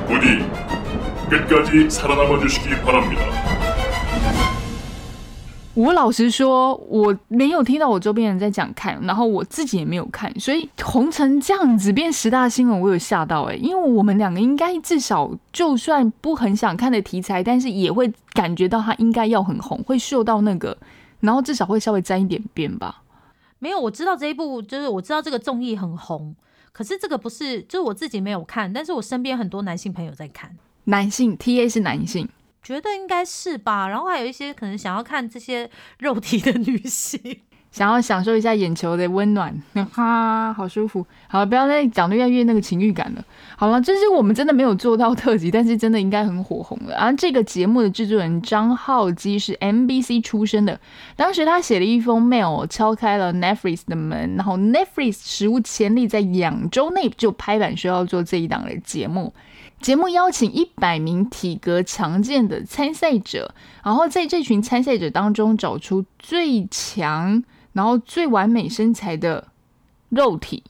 [0.07, 0.45] 부디
[1.29, 3.23] 끝까지 살아남아 주시기 바랍니다.
[5.74, 20.76] 我老实说，我没有听到我周边人在讲看，然后我自己也没有看，所以红成这样子变十大新闻，我有吓到诶、因为我们两个应该至少就算不很想看的题材，但是也会感觉到它应该要很红，会受到那个，
[21.20, 23.02] 然后至少会稍微沾一点边吧。
[23.60, 26.34] 没有，我知道这一部，就是我知道这个综艺很红，
[26.72, 30.50] 可是这个不是，就是我自己没有看，但是我身边很多男性朋友在看，
[30.84, 32.28] 男性 T A 是男性，
[32.62, 33.88] 觉得应该是吧。
[33.88, 37.20] 然后还有一些可能想要看这些肉体的女性，
[37.70, 39.56] 想要享受一下眼球的温暖，
[39.92, 41.06] 哈，好舒服。
[41.28, 43.24] 好了，不要再讲的越来越那个情欲感了。
[43.56, 46.96] 好了，这是我们真的没有做到特辑，但是真的应该很火红了。
[46.96, 50.80] 而这个节目的制作人张浩基是 MBC 出身的，
[51.14, 59.32] 当时他写了一封 mail，敲开了 Netflix 的门，然后 Netflix 史无前例在两周内就拍板说要做这一档的节目。
[59.80, 69.48] 节目邀请一百名体格强健的参赛者，然后在这群参赛者当中找出最强，然后最完美身材的
[70.10, 70.62] 肉体。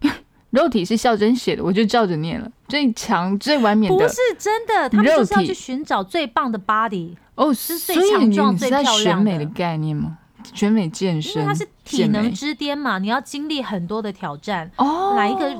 [0.50, 2.50] 肉体是孝真写的，我就照着念了。
[2.68, 10.18] 最强、最完美的不是真的，他们就是要去寻找最棒的 body，哦，是最强壮最漂亮的选美的概念吗？
[10.52, 15.56] 选美健身，因为它是体能之巅嘛，你要经历很多的挑战，哦，来一个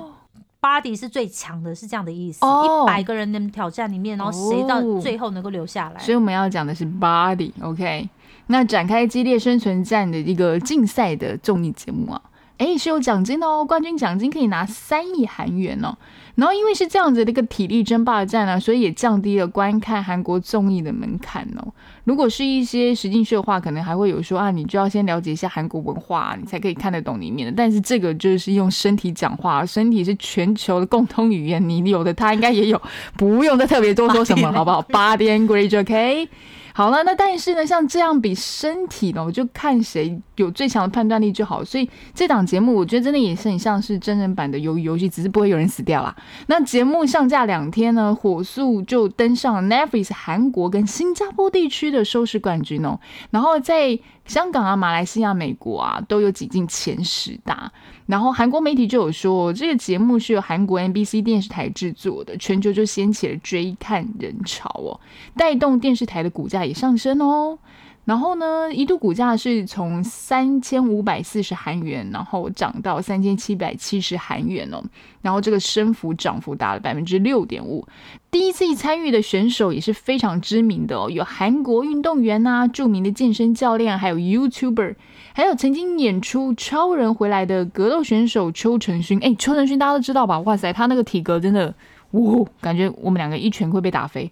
[0.65, 2.45] body 是最强的，是这样的意思。
[2.47, 6.01] 哦一百个人的挑战里面，然后谁到哦最后能够留下来？
[6.01, 8.09] 所以我们要讲的是 body，OK？、
[8.47, 12.23] 那展开激烈生存战的一个竞赛的综艺节目啊，
[12.59, 15.95] 诶，是有奖金的哦，冠军奖金可以拿三亿韩元哦。
[16.37, 21.73] 然后因为是这样子的一个体力争霸战啊、所以也降低了观看韩国综艺的门槛哦。
[22.05, 27.55] 如果是一些实境秀的话，可能还会有说啊，你就要先了解一下韩国文化，你才可以看得懂里面的。
[27.57, 32.81] 但是这个就是用身体讲话，身体是全球的共通语言，你有的他应该也有，
[33.17, 34.83] 不用再特别多说什么， 好不好？
[34.83, 36.29] 八点 great OK。
[36.77, 41.65] 好了，那但是呢，像这样比身体呢，我就看谁有最强的判断力就好。
[41.65, 46.17] 所以这档节目，我觉得真的也是很像是真人版的鱿鱼游戏，只是不会有人死掉啦。
[46.49, 52.99] 那节目上架两天呢，火速就登上 Netflix 韩国跟新加坡地区的收视冠军哦。
[53.31, 57.71] 然后在香港啊、马来西亚、美国啊都有挤进前十大。
[58.07, 65.01] 然后韩国媒体就有说，这个节目是由韩国 MBC 电视台制作的，全球就掀起了追看人潮哦，
[65.37, 67.59] 带动电视台的股价也上升哦。
[68.05, 74.85] 然后呢，一度股价是从三千五百四十韩元，然后涨到三千七百七十韩元哦。
[75.23, 77.89] 然后这个升幅涨幅达了百分之六点五。
[78.31, 84.97] 第一次参与的选手也是非常知名的哦，有韩国运动员呐、著名的健身教练，还有 YouTuber，
[85.37, 89.19] 还有曾经演出超人回来的格斗选手邱成勋。
[89.19, 90.39] 哎，邱成勋大家都知道吧？
[90.39, 91.75] 哇塞，他那个体格真的，
[92.13, 94.31] 哇，感觉我们两个一拳会被打飞。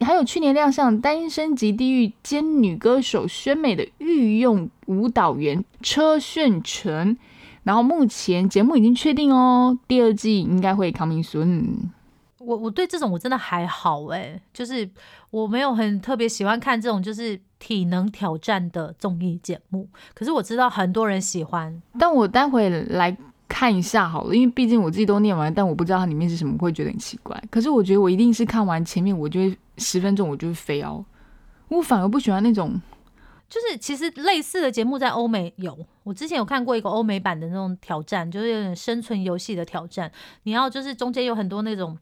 [0.00, 7.16] 还有去年亮相《单身级地狱》兼女歌手宣美的御用舞蹈员车炫成，
[7.64, 11.90] 然后目前节目已经确定哦，第二季应该会 coming soon。
[12.38, 14.88] 我我对这种我真的还好哎、就是
[15.34, 21.82] 我没有很特别喜欢看这种就是体能挑战的综艺节目，可是我知道很多人喜欢。
[21.98, 23.16] 但我待会来
[23.48, 27.36] 看一下好了，因为毕竟我自己都念完，但我不知道它里面是什么，会觉得很奇怪。
[27.50, 31.04] 可是我觉得我一定是看完前面，我就会十分钟，我就会飞哦。
[31.66, 32.80] 我反而不喜欢那种
[33.48, 40.08] 就是其实类似的节目在欧美有，我之前有看过一个欧美版的那种挑战，就是有点生存游戏的挑战。
[40.44, 41.98] 你要就是中间有很多那种，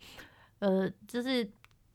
[0.59, 1.49] 呃，就是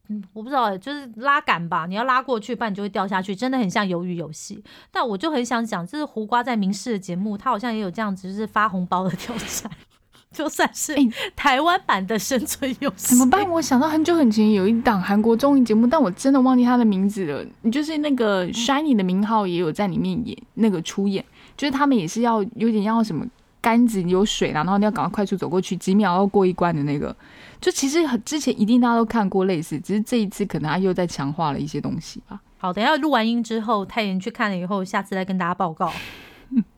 [0.10, 4.64] 嗯，我不知道欸，就是拉杆吧，你要拉过去，不然你就会掉下去，真的很像鱿鱼游戏。
[4.90, 9.70] 但我就很想讲，就是胡瓜在明视的节目，他好像也有这样子，就是发红包的挑战，
[10.32, 13.16] 就算是欸台湾版的生存游戏。
[13.16, 13.50] 怎么办？？
[13.50, 17.46] 我想到很久很前有一档韩国综艺节目，但我真的忘记它的名字了。
[17.62, 21.24] 你就是那个 Shiny 的名号也有在里面演那个出演，
[21.58, 23.26] 就是他们也是要有点要什么
[23.60, 27.14] 杆子有水啦，然后你要赶快快速走过去，几秒要过一关的那个。
[27.60, 32.40] 就其实很之前一定大家都看过类似，只是这一次可能他又在强化了一些东西吧。
[32.60, 35.92] 好，等一下录完音之后，泰妍去看了以后，下次再跟大家报告。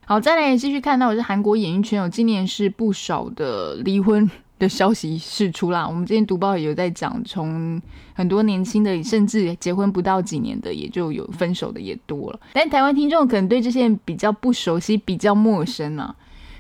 [0.06, 5.88] 好，再来继续看到我是韩国演艺圈有今年是不少的离婚的消息释出啦。
[5.88, 7.80] 我们之前读报也有在讲，从
[8.14, 12.40] 很多年轻的甚至结婚不到几年的，也就有分手的也多了。
[12.54, 16.16] 但台湾听众可能对这些人比较不熟悉，比较陌生啊。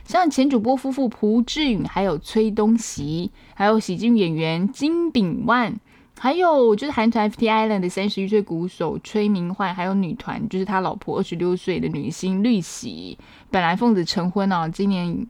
[0.09, 5.71] 像前主播夫妇朴志允，还有崔东熙，还有喜剧演员金炳万，
[6.17, 13.15] 还有就是韩团 FT Island 的三十一岁鼓手崔明焕，还有女团就是他老婆二十六岁的女星绿喜，
[13.51, 15.27] 本来奉子成婚啊，今年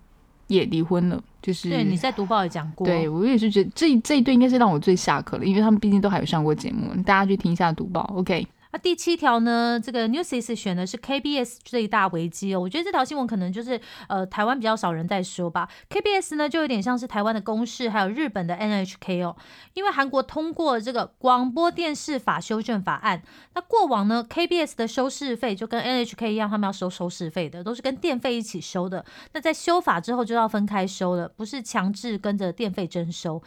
[0.48, 1.22] 也离婚了。
[1.42, 2.88] 就是对，你在读报也讲过。
[2.88, 8.10] 对我也是觉得这这一对应该是让我最下课了，因为他们毕竟都还有上过节目，大家去听一下读报。
[8.16, 9.80] OK，那第七条呢？
[9.84, 12.60] 这个 Newsis 选的是 KBS 最大危机哦。
[12.60, 15.68] 我觉得这条新闻可能就是呃台湾比较少人在说吧。
[15.90, 19.36] KBS 呢就有点像是台湾的公视，还有日本的 NHK 哦。
[19.74, 23.24] 因为韩国通过这个广播电视法修正法案，
[23.56, 29.04] 那过往呢 KBS 的收视费就跟 NHK 一样，他们要收收视费的，都是跟电费一起收的。
[29.34, 33.42] 那在修法之后就要分开收了，不是强制跟着电费征收。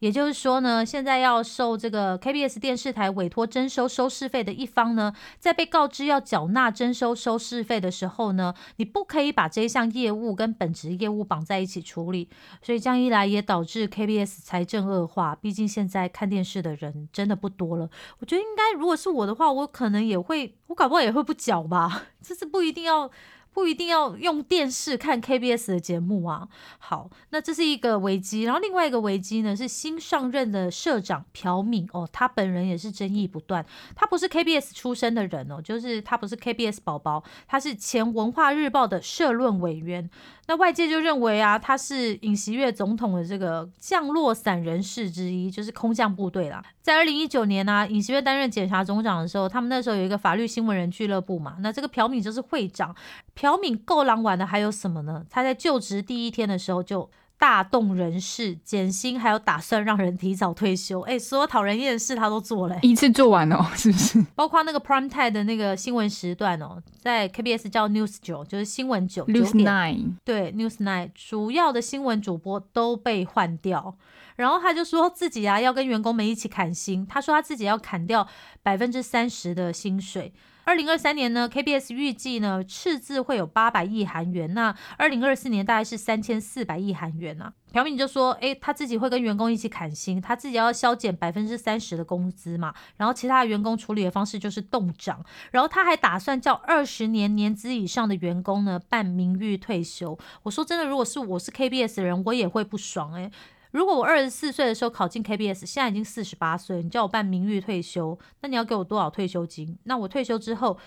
[0.00, 12.28] 也就是说呢，现在要受这个 KBS 电视台委托征收收视费的一方呢，在被告知要缴纳征收收视费的时候呢，你不可以把这一项业务跟本职业务绑在一起处理，
[12.60, 15.34] 所以这样一来也导致 KBS 财政恶化。
[15.34, 23.10] 毕竟现在看电视的人真的不多了，我觉得应该如果是我的话，我可能也会，我搞不好也会不缴吧， 这是不一定要。
[23.56, 26.46] 不一定要用电视看 KBS 的节目啊。
[26.78, 33.64] 好，那这是一个危机，然后另外一个危机呢是新上任的社长朴敏哦，他本人也是争议不断。
[33.94, 40.10] 他不是 KBS 出身的人哦，就是他不是 KBS 宝宝，他是前文化日报的社论委员。
[40.48, 46.62] 那外界就认为啊，他是尹锡悦总统的这个降落伞人士之一，就是空降部队啦。
[46.82, 52.94] 在二零一九年呢、啊，尹锡悦担任检察总长的时候，他们那时候有一个法律新闻人俱乐部嘛，那这个朴敏就是会长。
[53.34, 55.26] 朴敏够狼玩的还有什么呢？
[55.28, 61.02] 他在就职第一天的时候就大动人事，减薪，还有打算让人提早退休。
[61.02, 73.94] 哎，所有讨人厌的事他都做了、一次做完哦， 是不是包括那个 prime time 的那个新闻时段哦，在 KBS 叫 News 九，就是新闻九？News Nine，对 News Nine 主要的新闻主播都被换掉，
[74.36, 78.26] 然后他就说自己啊要跟员工们一起砍薪，他说他自己要砍掉
[78.62, 80.32] 百分之三十的薪水。
[80.66, 87.52] 二零二三年呢，KBS 预计呢赤字会有八百亿韩元，那二零二四年大概是三千四百亿韩元啊。
[87.72, 100.18] 朴敏就说，诶，他自己会跟员工一起砍薪，他自己要削减百分之三十的工资嘛，然后其他的员工处理的方式就是冻涨，然后他还打算叫二十年年资以上的员工呢办名誉退休。
[100.42, 103.30] 我说真的，如果是我是 KBS 的人，我也会不爽诶。
[103.72, 109.78] 如果我二十四岁的时候考进 KBS，现在已经四十八岁，你叫我办名誉退休，那你要给我多少退休金？
[109.84, 110.78] 那我退休之后，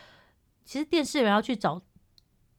[0.65, 1.81] 其实电视人要去找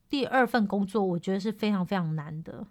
[0.08, 2.66] 第二份工作，我觉得是非常非常难的，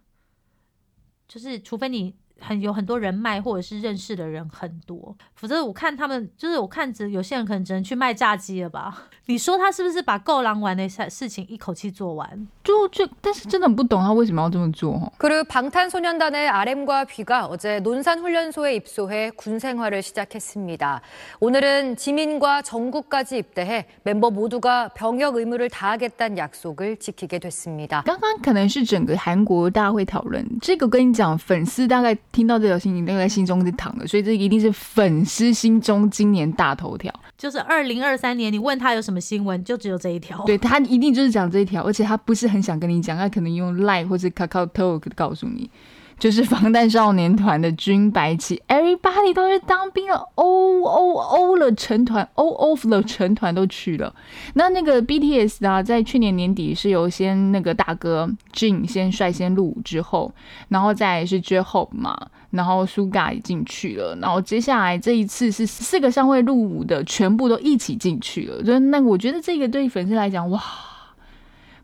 [1.28, 9.09] 就是除非你很有很多人脉，或者是认识的人很多，否则我看他们，就是我看着有些人可能只能去卖炸鸡了吧？
[9.27, 12.47] 你说他是不是把够狼玩的事事情一口气做完？
[12.63, 15.13] 就就，但是真的很不懂他为什么要这么做哦。
[15.17, 21.01] 그리고 방탄소년단의 RM과 B가 어제 논산훈련소에 입소해 군 생활을 시작했습니다.
[21.41, 28.03] 오늘은 지민과 정국까지 입대해 멤버 모두가 병역 의무를 다하겠다는 약속을 지키게 됐습니다.
[28.03, 37.14] 刚刚可能是整个韩国大家会讨论这个，跟你讲，粉丝大概 听到这条信息，大概心中是躺的，所以这一定是粉丝心中今年大头条。
[37.38, 40.44] 就是二零二三年，你问他有什么新闻，就只有这一条。
[40.46, 45.70] 对他一定就是讲这一条，而且他不是很想跟你讲，他可能用 Line 或是 Kakao Talk 告诉你，
[46.20, 54.14] 就是防弹少年团的军白旗，everybody 都去当兵了，O O O 了成团，O O 了成团都去了。
[54.56, 60.30] 那那个 BTS 啊，在去年年底是由先那个大哥 Jin 先率先入伍之后，
[60.68, 62.18] 然后再是 J Hope 嘛，
[62.52, 70.62] 然后 Suga 也进去了，然后接下来这一次是四个尚未入伍的全部都一起进去了，所以那个我觉得这个对粉丝来讲，哇。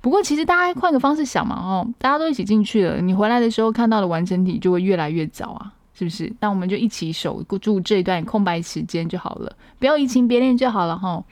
[0.06, 6.32] 不过其实大家换个方式想嘛，哦，大家都一起进去了，你回来的时候看到的完整体就会越来越早啊，是不是？
[6.41, 11.24] 那我们就一起守住这段空白时间就好了，不要移情别恋就好了哈。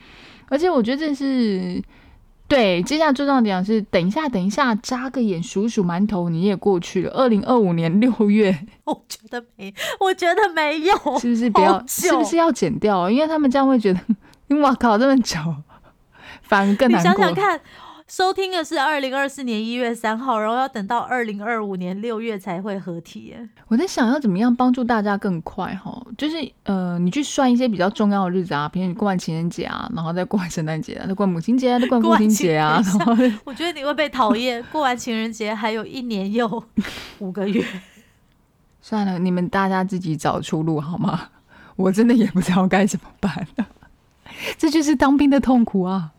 [0.48, 1.80] 而且我觉得这是
[2.48, 7.12] 对，接下来最重要的讲是，等一下，等一下，眨个眼数数馒头，你也过去了。
[7.12, 13.08] 二零二五年六月， 我觉得没，我觉得没有，是不是不要是不是要剪掉？
[13.08, 15.38] 因为他们这样会觉得，哇靠，这么久，
[16.42, 17.12] 反而更难过。
[17.12, 17.60] 想想看，
[18.06, 23.48] 收听的是二零二四年一月三号，然后要等到二零二五年六月才会合体耶。
[23.66, 34.62] 我在想要怎么样帮助大家更快哈，就是呃，你去算一些比较重要的日子啊，比如你过完情人节啊，然后再过完圣诞节啊，再过母亲节啊，再过完父亲节啊，然后我觉得你会被讨厌。
[34.70, 36.62] 过完情人节还有一年又
[37.20, 37.64] 五个月，
[38.82, 41.28] 算了，你们大家自己找出路好吗？
[41.76, 43.46] 我真的也不知道该怎么办，
[44.58, 46.10] 这就是当兵的痛苦啊。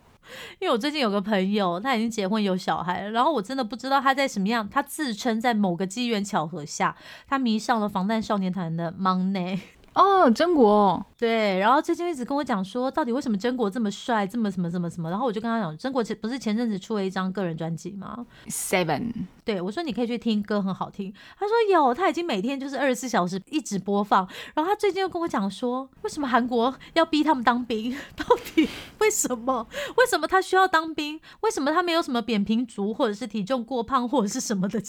[0.60, 6.96] 因为我最近有个朋友，他已经结婚有小孩了，然后我真的不知道他在什么样，他自称在某个机缘巧合下，
[7.28, 9.60] 他迷上了防弹少年团的 Money。
[9.96, 15.10] 哦，真国对，然后最近一直跟我讲说，到底为什么真国这么帅，这么什么什么什么？
[15.10, 19.14] 然后我就跟他讲，真国前不是前阵子出了一张个人专辑吗？Seven，
[19.46, 21.14] 对我说你可以去听歌，很好听。
[21.40, 24.28] 他说有，他已经每天就是二十四小时一直播放。
[24.54, 27.96] 然后他最近又跟我讲说，为什么韩国要逼他们当兵？
[28.18, 28.68] 到底
[29.00, 29.66] 为什么？
[29.96, 31.22] 为什么他需要当兵？
[31.40, 34.82] 为什么他没有什么扁平足，或者是体重过胖，或者是什么的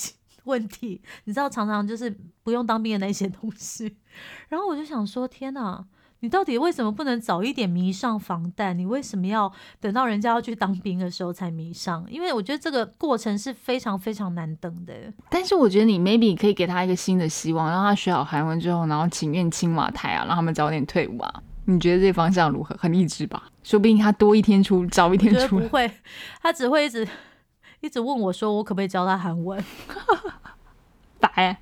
[0.47, 1.01] 问题？
[1.25, 3.97] 你知道，常常就是不用当兵的那些东西。
[4.49, 5.85] 然后我就想说，天哪！
[6.21, 8.77] 你到底为什么不能早一点迷上防弹？
[8.77, 12.07] 你为什么要等到人家要去当兵的时候才迷上？
[12.09, 14.95] 因为我觉得这个过程是非常非常难等的。
[15.29, 21.43] 但是我觉得你 maybe 可以给他一个新的希望，让他学好韩文之后，然后请愿青瓦台啊，让他们早点退伍啊。
[21.67, 22.75] 你觉得这方向如何？
[22.79, 23.51] 很励志吧？
[23.63, 25.59] 说不定他多一天出，早一天出。
[25.59, 25.91] 不会，
[26.41, 27.07] 他只会一直
[27.87, 29.65] 一直问我说，我可不可以教他韩文？
[31.21, 31.57] 白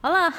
[0.00, 0.32] 好了，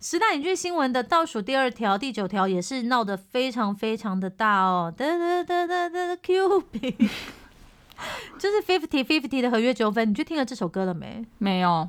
[0.00, 4.92] 十大影剧新闻的倒数第二条、第九条也是闹得非常非常的大哦。
[4.96, 6.90] 哒哒哒哒哒，Q B，
[8.38, 11.24] 就是 Fifty Fifty 的合约纠纷，你去听了这首歌了没？
[11.38, 11.88] 没有，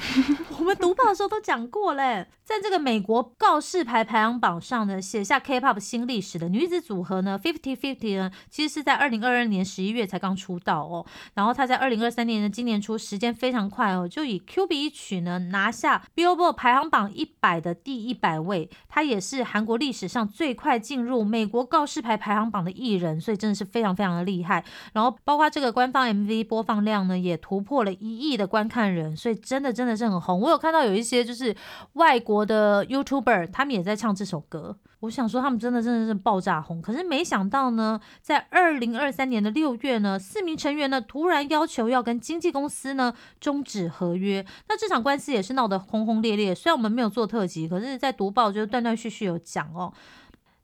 [0.58, 11.06] 我们读报的时候都讲过嘞，在这个美国告示牌排行榜上呢，写下 K-pop 新历史的女子组合呢，Fifty Fifty 呢，其实是在二零二二年十一月才刚出道哦。
[11.34, 18.70] 然后她在二零二三年的今年初，时间非常快哦，就以 Q B 一曲呢拿下 Billboard 排行榜一百的第一百位。
[18.88, 24.64] 她也是韩国历史上最快进入美国告示牌排行榜的艺人，所以真的是非常非常的厉害。
[24.92, 30.40] 然后包括这个官方 MV 播放量呢，也突破了一亿的观看人，所以真的真的是很红。
[30.40, 31.54] 我有看到有一些就是
[31.94, 34.76] 外国的 YouTuber，他们也在唱这首歌。
[35.00, 44.44] 我想说他们真的真的是爆炸红，可是没想到呢，在二零二三年的六月呢，四名成员呢突然要求要跟经纪公司呢终止合约。
[44.68, 46.54] 那这场官司也是闹得轰轰烈烈。
[46.54, 49.92] 虽然我们没有做特辑，可是，在读报就断断续续有讲哦。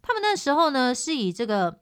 [0.02, 1.78] 他们那时候呢是以这个。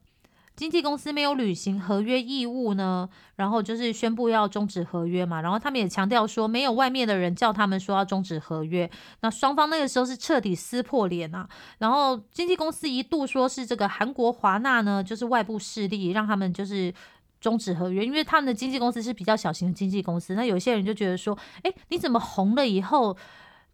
[0.55, 5.41] 经纪公司没有履行合约义务呢，然后就是宣布要终止合约嘛。
[5.41, 8.89] 然后他们也强调说，没有外面的人叫他们说要终止合约。
[9.21, 11.47] 那双方那个时候是彻底撕破脸啊。
[11.79, 16.93] 然后经纪公司一度说是这个韩国华纳呢，就是外部势力让他们就是
[17.41, 20.35] 终止合约，因为他们的经纪公司是比较小型的经纪公司。
[20.35, 23.17] 那有些人就觉得说，哎，你怎么红了以后？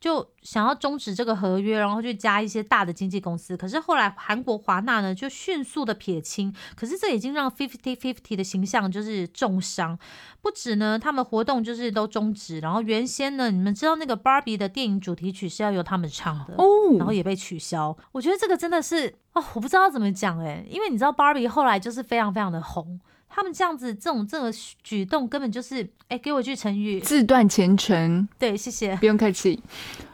[0.02, 3.56] 就想要终止这个合约，然后去加一些大的经纪公司。
[3.56, 6.54] 可是后来韩国华纳呢就迅速的撇清。
[6.76, 9.98] 可是这已经让 Fifty Fifty 的形象就是重伤。
[10.42, 12.60] 不止呢，他们活动就是都终止。
[12.60, 16.66] 然后原先呢，你们知道那个 Barbie 的电影主题曲是要由他们唱的哦，
[16.98, 17.96] 然后也被取消。
[18.12, 23.00] 我觉得这个真的是哦，我不知道怎么讲哎，因为你知道 Barbie 后来就是非常非常的红。
[23.34, 24.52] 他们这样子，这种这个
[24.84, 28.28] 举动根本就是，哎，给我一句成语，自断前程。
[28.38, 29.64] 对，谢谢，不用客气。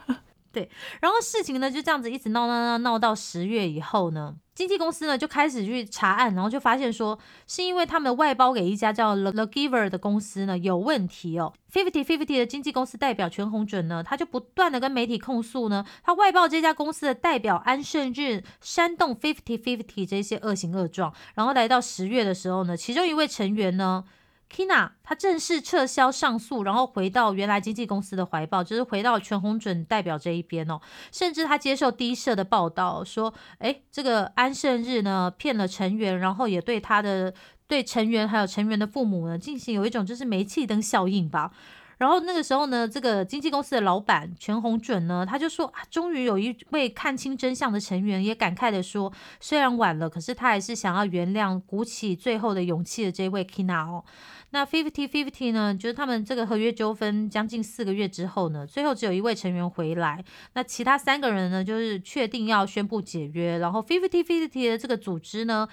[0.52, 11.52] 对，然后事情呢就这样子一直闹闹闹闹到十月以后呢，经纪公司呢就开始去查案，然后就发现说是因为他们外包给一家叫 The Giver 的公司呢有问题哦。
[11.72, 24.02] Fifty Fifty 的经纪公司代表全红准呢，他就不断的跟媒体控诉呢，他外包这家公司的代表安胜日煽动 Fifty Fifty 这些恶行恶状，然后来到十月的时候呢，其中一位成员呢。
[24.50, 30.80] Kina 他正式撤销上诉，然后回到原来经纪公司的怀抱，就是回到全红准代表这一边哦。
[31.12, 37.32] 甚至他接受第一社的报道说，哎，这个安胜日呢骗了成员，然后也对他的
[37.66, 41.52] 对成员还有成员的父母呢进行有一种就是煤气灯效应吧。
[41.98, 54.04] 然后那个时候呢，这个经纪公司的老板全红准呢，他就说啊，终于有一位看清真相的成员，也感慨的说，虽然晚了，可是他还是想要原谅，鼓起最后的勇气的这位 Kina 哦。
[54.50, 60.24] 那 Fifty Fifty 呢，就是他们这个合约纠纷将近四个月之后呢，最后只有一位成员回来，
[60.54, 65.68] 那其他三个人呢，就是确定要宣布解约，然后 Fifty Fifty 的这个组织呢，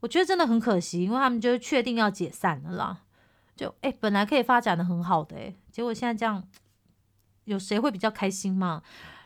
[0.00, 2.98] 我觉得真的很可惜，因为他们就是确定要解散了啦。
[3.56, 6.42] 就哎，本来可以发展的很好的哎，结果现在这样，
[7.44, 8.82] 有谁会比较开心嘛？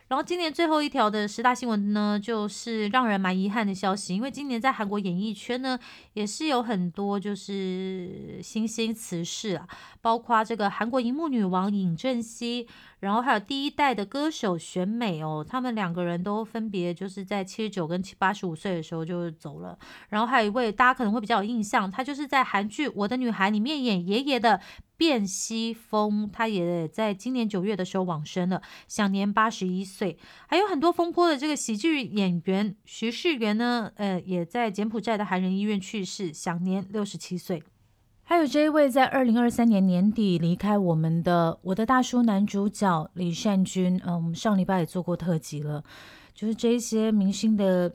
[0.08, 5.78] 然后今年最后一条的十大新闻呢，就是让人蛮遗憾的消息，因为今年在韩国演艺圈呢，
[6.12, 9.68] 也是有很多就是新兴辞世啊，
[10.00, 12.68] 包括这个韩国荧幕女王尹正熙。
[13.06, 19.78] 然后还有第一代的歌手选美哦，他们两个人都分别就是在七十九跟七八十五岁的时候就走了。
[20.08, 24.60] 然后还有一位大家可能会比较有印象，他就是在韩剧《我的女孩》里面演爷爷的
[24.98, 30.18] 卞熙峰，他也在今年九月的时候往生了，享年八十一岁。
[30.48, 37.62] 还有很多风波的这个喜剧演员徐世元呢，呃，也在柬埔寨的韩人医院去世，享年六十七岁。
[38.28, 45.84] 还有这一位在二零二三年年底离开我们的我的大叔男主角李善均，嗯，我们上礼拜也做过特辑了。
[46.34, 47.94] 就是这些明星的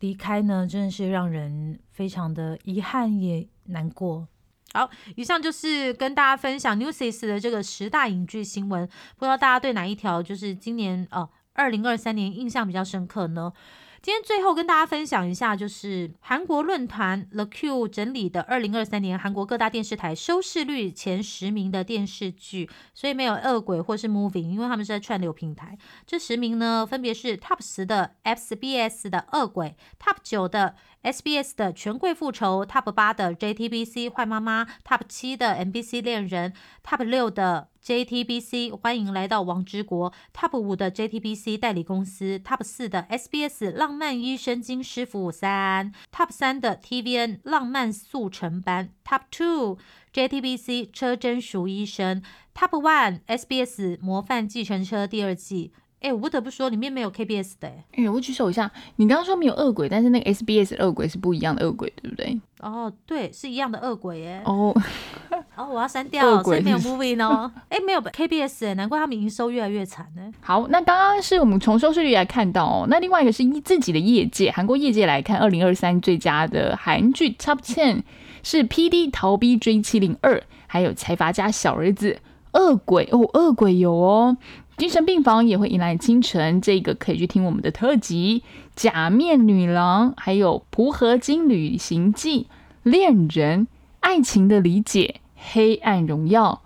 [0.00, 4.26] 离开呢，真的是让人非常的遗憾也难过。
[4.72, 8.84] 好，以上就是跟大家分享 Newsies 的这个十大影剧新闻，
[9.16, 13.52] 不知道大家对哪一条就是今年呃二零二三年印象比较深刻呢？
[14.00, 25.76] 今天最后跟大家分享一下，就是韩国论坛 The Q 整理的二零二三年韩国各大电视台收视率前十名的电视剧，所以没有恶鬼或是 Moving，因为他们是在串流平台。
[26.06, 36.52] 这十名呢，分别是 Top 十的 SBS 的恶鬼，Top 九的 SBS 的权贵复仇，Top 八的 JTBC 坏妈妈，Top 七的 MBC 恋人
[36.84, 37.68] ，Top 六的。
[37.88, 49.78] JTBC 欢迎来到王之国，Top 五的 JTBC 代理公司，Top 四的 SBS 浪漫医生金师傅三，Top 三的 TVN 浪漫速成班，Top two
[50.12, 52.22] JTBC 车真淑医生
[52.54, 55.72] ，Top one SBS 模范计程车第二季。
[56.00, 57.68] 哎，我不得不说，里面没有 KBS 的。
[57.96, 62.40] 哎，我举手一下，你刚刚说没有恶鬼，但是那个 SBS 恶鬼是不一样的恶鬼，对不对？
[62.60, 64.40] 哦，对，是一样的恶鬼耶。
[64.44, 64.72] 哦，
[65.56, 67.52] 哦，我要删掉，所以没有 movie 呢。
[67.68, 70.30] 哎，没有 KBS，哎，难怪他们营收越来越惨呢。
[70.40, 78.02] 好，那刚刚是我们从收视率来看到哦，那另外一个是以自己的业界，韩国业界来看，二零二三最佳的韩剧 Top Ten
[78.44, 82.18] 是 PD 逃避追七零二，还有财阀家小儿子
[82.52, 84.36] 恶鬼哦，恶鬼有哦。
[84.78, 88.44] 精神病房也会迎来清晨，这个可以去听我们的特辑
[88.76, 92.42] 《假面女郎》，还有《蒲河金旅行记》、
[92.84, 93.66] 恋人、
[93.98, 96.62] 爱情的理解、黑暗荣耀、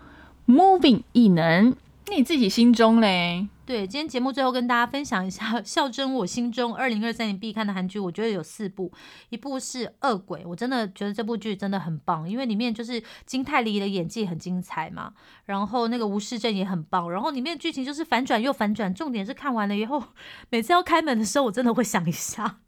[0.46, 1.74] Moving 异能。
[2.14, 3.48] 你自己心中嘞？
[3.64, 8.92] 对，今天节目最后跟大家分享一下， 孝真我心中二零二三年必看的韩剧，我觉得有四部，
[9.30, 15.14] 一部是《恶鬼》，我真的觉得这部剧真的很棒，因为里面就是金泰梨的演技很精彩嘛，
[15.46, 20.04] 然后那个吴世正也很棒，然后里面剧情就是反转又反转，重点是看完了以后，
[20.50, 22.58] 每次要开门的时候，我真的会想一下。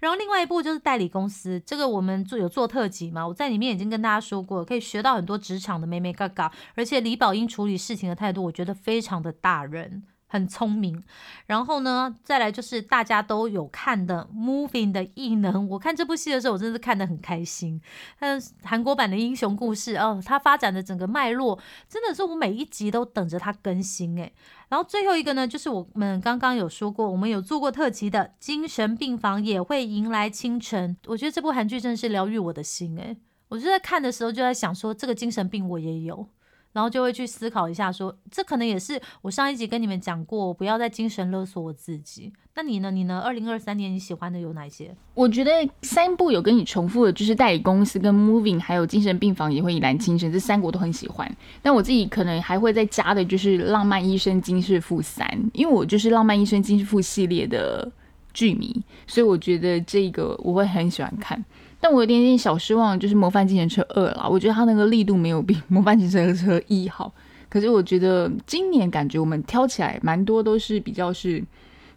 [0.00, 10.02] 然后另外一部就是代理公司，这个我们做有做特辑嘛，我在里面已经跟大家说过，可以学到很多职场的美眉嘎嘎，而且李宝英处理事情的态度，我觉得非常的大人。
[10.34, 11.00] 很聪明，
[11.46, 15.68] 然后呢，再来就是大家都有看的《Moving》的异能。
[15.68, 17.80] 我看这部戏的时候，我真的是看得很开心。
[18.18, 24.32] 嗯韩国版的英雄故事哦，它发展的整个脉络，真的是我每一集都等着它更新诶。
[24.68, 30.96] 然后最后一个呢，就是我们刚刚有说过，我们有做过特辑的《精神病房也会迎来清晨》。
[31.06, 33.16] 我觉得这部韩剧真的是疗愈我的心诶。
[33.50, 36.28] 我就在看的时候就在想说，这个精神病我也有。
[36.74, 42.30] 然后就会去思考一下，说这可能也是我上一集跟你们讲过，不要再精神勒索我自己。
[42.56, 42.90] 那你呢？
[42.90, 43.20] 你呢？
[43.24, 44.94] 二零二三年你喜欢的有哪些？
[45.14, 45.50] 我觉得
[45.82, 51.28] 三部有跟你重复的，就是代理公司跟 Moving，还有精神病房也会以蓝清晨，这三国都很喜欢。
[51.62, 57.90] 但我自己可能还会再加的，就是浪漫医生金世富三，因为我就是浪漫医生金世富系列的
[58.32, 61.44] 剧迷，所以我觉得这个我会很喜欢看。
[61.84, 67.12] 但我有点点小失望，就是《模范自行车二》啦，我觉得它那个力度没有比《模范自行车一》好。
[67.50, 71.44] 可是我觉得今年感觉我们挑起来蛮多都是比较是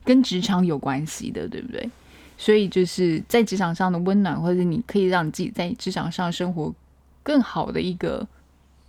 [0.04, 1.90] 跟职场有关系的，对不对？
[2.38, 6.76] 所以就是在职场上的温暖，或者你可以让你自己在职场上生活
[7.24, 8.28] 更好的一个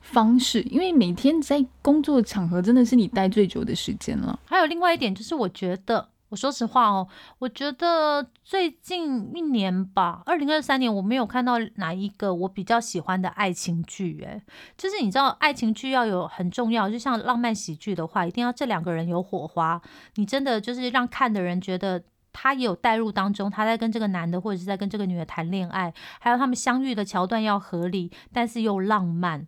[0.01, 4.37] 方式，因为每天在工作场合真的是你待最久的时间了。
[4.47, 6.09] 还有另外一点就是，我觉得。
[6.31, 7.09] 我说实话哦，
[7.39, 14.21] 我觉得最近一年吧，二零二三年我没有看到哪一个我比较喜欢的爱情剧。
[14.23, 14.43] 诶，
[14.77, 19.81] 就是你知道，爱情剧要有很重要，就像浪漫喜剧的话，一定要这两个人有火花，
[20.17, 22.03] 你真的就是让看的人觉得
[22.33, 29.47] 他也有带入当中，他在跟这个男的或者是在跟这个女的谈恋爱，还有他们相遇的桥段要合理，但是又浪漫。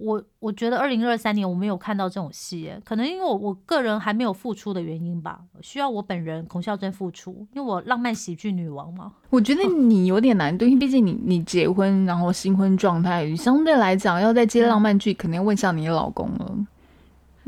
[0.00, 9.10] 我我觉得二零二三年我没有看到这种戏，可能因为我我个人还没有付出的原因吧，需要我本人孔孝真付出，因为我浪漫喜剧女王嘛。
[9.28, 16.66] 我觉得 你有点难度，因为毕竟你你结婚，然后新婚状态，相对来讲要再接浪漫剧，肯定要问下你老公了。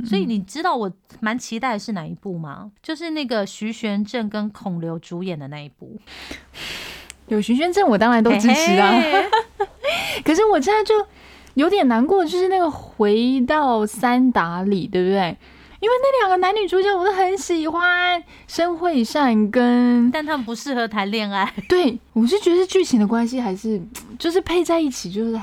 [0.04, 0.90] 所以你知道我
[1.20, 2.72] 蛮期待的是哪一部吗？
[2.82, 5.96] 就是那个徐玄正跟孔刘主演的那一部。
[7.28, 8.92] 有徐玄正，我当然都支持啊。
[10.24, 10.94] 可是我现在就。
[11.54, 15.36] 有点难过，就是那个回到三打里，对不对？
[15.80, 21.50] 因为那两个男女主角我都很喜欢，申惠善跟，但他们不适合谈恋爱。
[21.68, 23.80] 对，我是觉得剧情的关系，还是
[24.18, 25.40] 就是配在一起，就是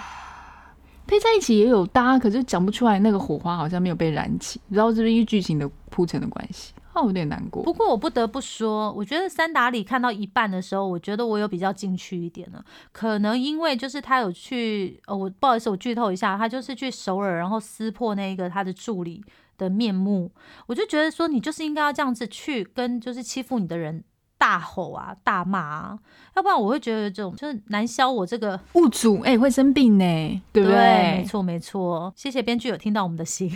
[1.08, 6.72] 配在一起也有搭，可是讲不出来那个火花好像没有被燃起，不知道是不是因为剧情的铺陈的关系。
[7.06, 7.64] 有点难过。
[7.64, 12.64] 不过我不得不说，我觉得三打里看到一半的时候，我觉得我有比较进去一点了。
[12.91, 19.24] 可能因为就是他有去，呃，我不好意思，我剧透一下，他就是去首尔，然后撕破那个他的助理
[19.58, 20.32] 的面目。
[20.66, 24.04] 我就觉得说，你就是应该要这样子去跟就是欺负你的人
[24.38, 26.00] 大吼啊、大骂啊，
[26.36, 30.78] 要不然我会觉得这种就是难消我这个 物主，哎，会生病呢，对不对？
[30.78, 32.14] 没错，没错。
[32.16, 33.56] 谢谢编剧有听到我们的心。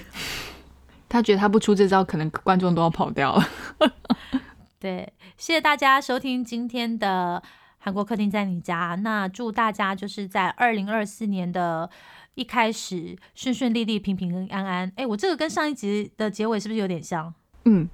[1.12, 3.45] 他觉得他不出这招，可能观众都要跑掉了。
[4.80, 7.43] 对，谢谢大家收听今天的
[7.80, 8.97] 韩国客厅在你家。
[9.03, 11.89] 那祝大家就是在二零二四年的
[12.36, 14.89] 一开始顺顺利利、平平安安。
[14.95, 17.34] 哎，我这个跟上一集的结尾是不是有点像？
[17.66, 17.89] 嗯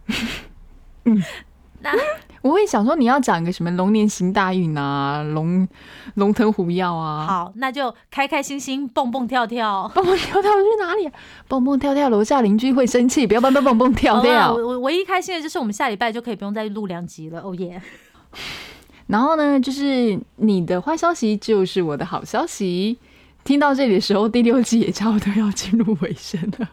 [1.05, 1.23] 嗯。
[1.81, 1.91] 那
[2.47, 5.67] 我会想说，你要讲一个什么龙年行大运啊，龙
[6.15, 7.25] 龙腾虎跃啊。
[7.27, 11.11] 好，那就开开心心，蹦蹦跳跳，蹦蹦跳跳去哪里？
[11.47, 14.53] 蹦蹦跳跳，楼下邻居会生气，不要蹦蹦蹦蹦跳跳。
[14.53, 17.41] 我我唯一开心的就是我们下礼拜就可以不用再录两集了。
[17.41, 17.81] 哦耶！
[19.07, 22.97] 然后呢，就是你的坏消息就是我的好消息。
[23.43, 26.67] 听到这里的时候，第六季也差不多要进入尾声了。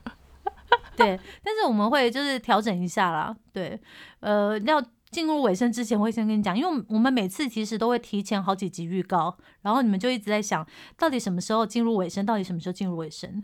[0.97, 3.35] 对，但是我们会就是调整一下啦。
[3.53, 3.79] 对，
[4.21, 4.83] 呃，要。
[5.15, 10.67] 进入尾声之前，我会先跟你讲，因为我们每次其实都会提前好几集预告，然后你们就一直在想，
[10.99, 13.41] 到底什么时候进入尾声，到底什么时候进入尾声，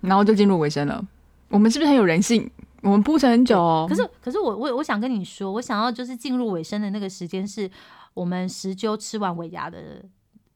[0.00, 1.06] 然后就进入尾声了。
[1.48, 2.50] 我们是不是很有人性？
[2.80, 3.86] 我们铺陈很久哦。
[3.86, 7.70] 可是，可是我我我想跟你说，我想要就是进入尾声的那个时间，是
[8.14, 10.02] 我们十九吃完尾牙的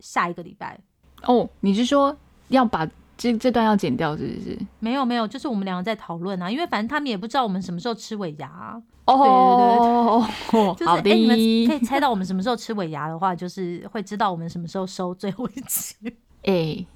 [0.00, 0.80] 下一个礼拜。
[1.24, 2.16] 哦，你是说
[2.48, 2.88] 要把？
[3.16, 4.58] 这这段要剪掉是不是？
[4.80, 8.80] 没有没有，就是我们两个在讨论啊，因为反正他们也不知道我们什么时候吃尾牙。
[9.06, 11.36] 哦，对对对，就是哎，你们
[11.68, 15.94] 可以猜到我们什么时候吃尾牙的话，就是会知道我们什么时候收最后一期。
[16.44, 16.86] 哎，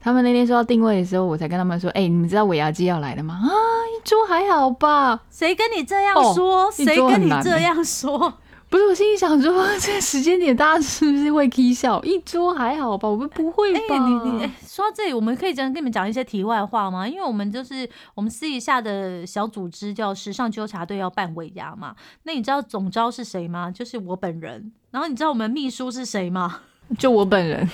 [0.00, 3.34] 他们那天说要定位的时候，我才跟他们说，哎，你们知道尾牙季要来了吗？
[3.34, 5.22] 啊，一桌还好吧？
[5.30, 6.68] 谁跟你这样哦说？
[6.76, 8.34] 一谁跟你这样说？
[8.74, 12.02] 不是，我心里想说， 这个时间点大家是不是会 k 笑？
[12.02, 13.08] 一桌还好吧？
[13.08, 13.78] 我们不会吧？
[13.88, 17.06] 哎、你你、哎说到这里，我们可以讲跟你们讲一些题外话吗？
[17.06, 21.94] 因为我们就是我们私底下的小组织叫时尚纠察队要办尾牙嘛。
[22.24, 23.70] 那你知道总招是谁吗？
[23.70, 24.72] 就是我本人。
[24.90, 26.62] 然后你知道我们秘书是谁吗？
[26.98, 27.70] 就我本人，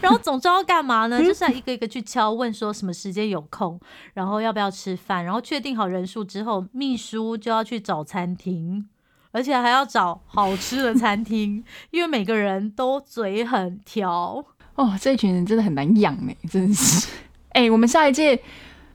[0.00, 1.18] 然后总招要干嘛呢？
[1.26, 3.80] 就是要一个一个去敲问说什么时间有空，
[4.14, 8.88] 然后要不要吃饭，然后确定好人数之后，秘书就要去找餐厅，
[9.36, 14.42] 而且还要找好吃的餐厅，因为每个人都嘴很挑。
[14.76, 17.06] 哦，这一群人真的很难养呢，真是。
[17.50, 18.42] 哎、我们下一届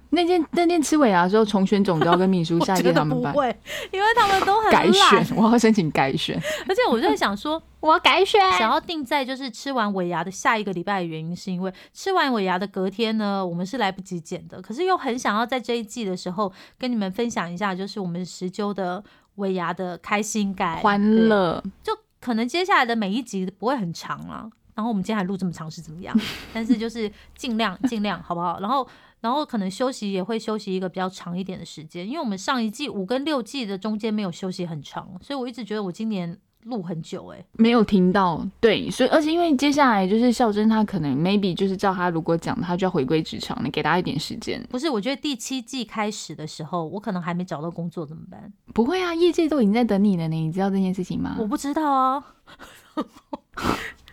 [0.10, 3.56] 那天那天吃尾牙的时候，重选总招跟秘书， 下一届他们办不会，
[3.92, 6.36] 因为他们都很 改选，我要申请改选。
[6.68, 19.04] 而且我就在想说， 我要改选想要定在就是吃完尾牙的下一个礼拜的原因，是因为吃完尾牙的隔天呢，我们是来不及剪的，可是又很想要在这一季的时候跟你们分享一下，就是我们十周的
[19.36, 24.50] 尾牙的开心感、欢，乐，就可能接下来的每一集不会很长了。
[24.74, 26.18] 然后我们今天还录这么长是怎么样？
[26.54, 28.60] 但是就是尽量尽量好不好？
[28.60, 28.88] 然后
[29.20, 44.62] 然后可能休息也会休息一个比较长一点的时间，因为我们上一季五跟六季的中间没有休息很长，所以我一直觉得我今年录很久哎、没有听到，对，所以而且因为接下来就是孝珍，她可能 maybe 就是照她如果讲，她就要回归职场，你给她一点时间。
[44.70, 48.52] 不是，我觉得第七季开始的时候，我可能还没找到工作，怎么办？
[48.74, 51.36] 不会啊，业界都已经在等你了呢，你知道这件事情吗？
[51.40, 52.24] 我不知道啊。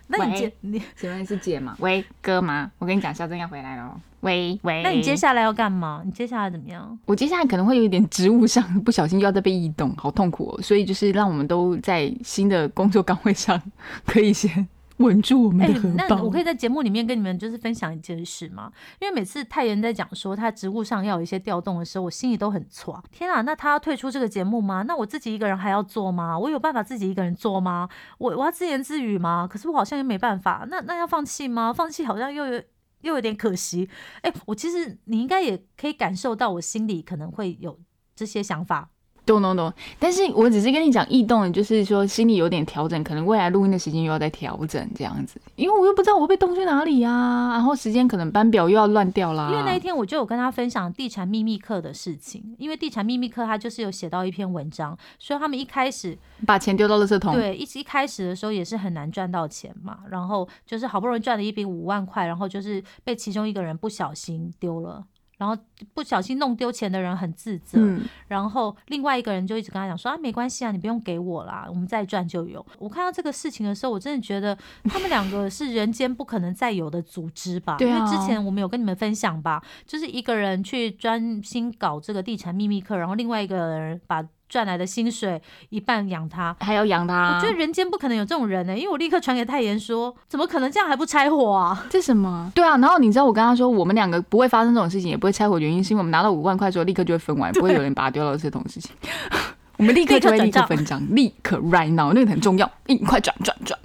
[0.08, 1.76] 那你接你，请问是姐吗？
[1.80, 2.70] 喂，哥吗？
[2.78, 4.00] 我跟你讲，肖正要回来了。
[4.20, 6.02] 喂喂，那你接下来要干嘛？
[6.04, 6.98] 你接下来怎么样？
[7.04, 10.62] 我接下来可能会有一点职务上不小心又要再被异动，好痛苦哦。
[10.62, 13.60] 所以就是让我们都在新的工作岗位上
[14.06, 14.66] 可以先
[14.98, 15.94] 稳住我们哎、的荷包。
[16.08, 18.72] 那我可以在节目里面跟你们就是分享一件事吗？
[19.00, 23.02] 因为每次泰妍在讲说他职务上要有一些调动的时候，我心里都很挫。
[23.10, 24.82] 天啊，那他要退出这个节目吗？
[24.82, 26.38] 那我自己一个人还要做吗？
[26.38, 27.88] 我有办法自己一个人做吗？
[28.18, 29.48] 我我要自言自语吗？
[29.50, 30.66] 可是我好像也没办法。
[30.70, 31.72] 那那要放弃吗？
[31.72, 32.62] 放弃好像又有。
[33.02, 33.88] 又有点可惜，
[34.22, 37.78] 哎、我其实你应该也可以感受到我心里可能会有
[38.16, 38.90] 这些想法，
[39.28, 49.50] 懂懂懂，但是我只是跟你讲异动，就是说心里有点调整，可能未来录音的时间又要再调整这样子，因为我又不知道我被动去哪里啊，然后时间可能班表又要乱掉啦。
[49.50, 56.16] 因为那一天我就有跟他分享地产秘密课的事情，因为地产秘密课他就是有写到一篇文章，说他们一开始
[56.46, 65.04] 把钱丢到垃圾桶，对，一一开始的时候也是很难赚到钱嘛，然后就是好不容易赚了一笔五万块，然后就是被其中一个人不小心丢了。
[65.38, 65.56] 然后
[65.94, 72.64] 不小心弄丢钱的人很自责，嗯，然后另外一个人就一直跟他讲说啊，没关系啊，你不用给我啦，我们再赚就有。
[72.78, 77.76] 我看到这个事情的时候，我真的觉得他们两个是人间不可能再有的组织吧？
[77.80, 85.40] 因为之前我们有跟你们分享吧，就是一个人去专心搞这个地产秘密课，然后另外一个人把赚来的薪水
[85.70, 86.56] 一半养他。
[86.60, 87.36] 还要养他。
[87.36, 91.86] 我觉得人间不可能有这种人呢、因为我立刻传给泰妍说，怎么可能这样还不拆伙啊？
[91.90, 92.50] 这什么？
[92.54, 98.90] 对啊，然后你知道我跟他说，我们两个不会发生这种事情，也不会拆伙，原因是因为我们拿到五万块之后立刻就会分完，不会有人把它丢到这种事情。
[99.78, 103.78] 我们立刻就会立立刻分账，立刻 right now，那个很重要，硬快转转转。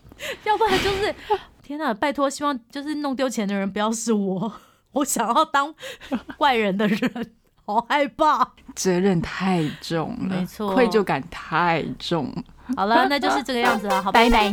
[0.43, 1.13] 要不然就是
[1.61, 4.53] 天哪，拜托，希望就是弄丢钱的人不要是我，
[4.93, 5.75] 我想要当
[6.35, 7.31] 怪人的人，
[7.65, 8.47] 好害怕。
[8.75, 12.43] 责任太重了，没错愧疚感太重了。
[12.75, 14.51] 好了，那就是这个样子了，好吧，拜拜。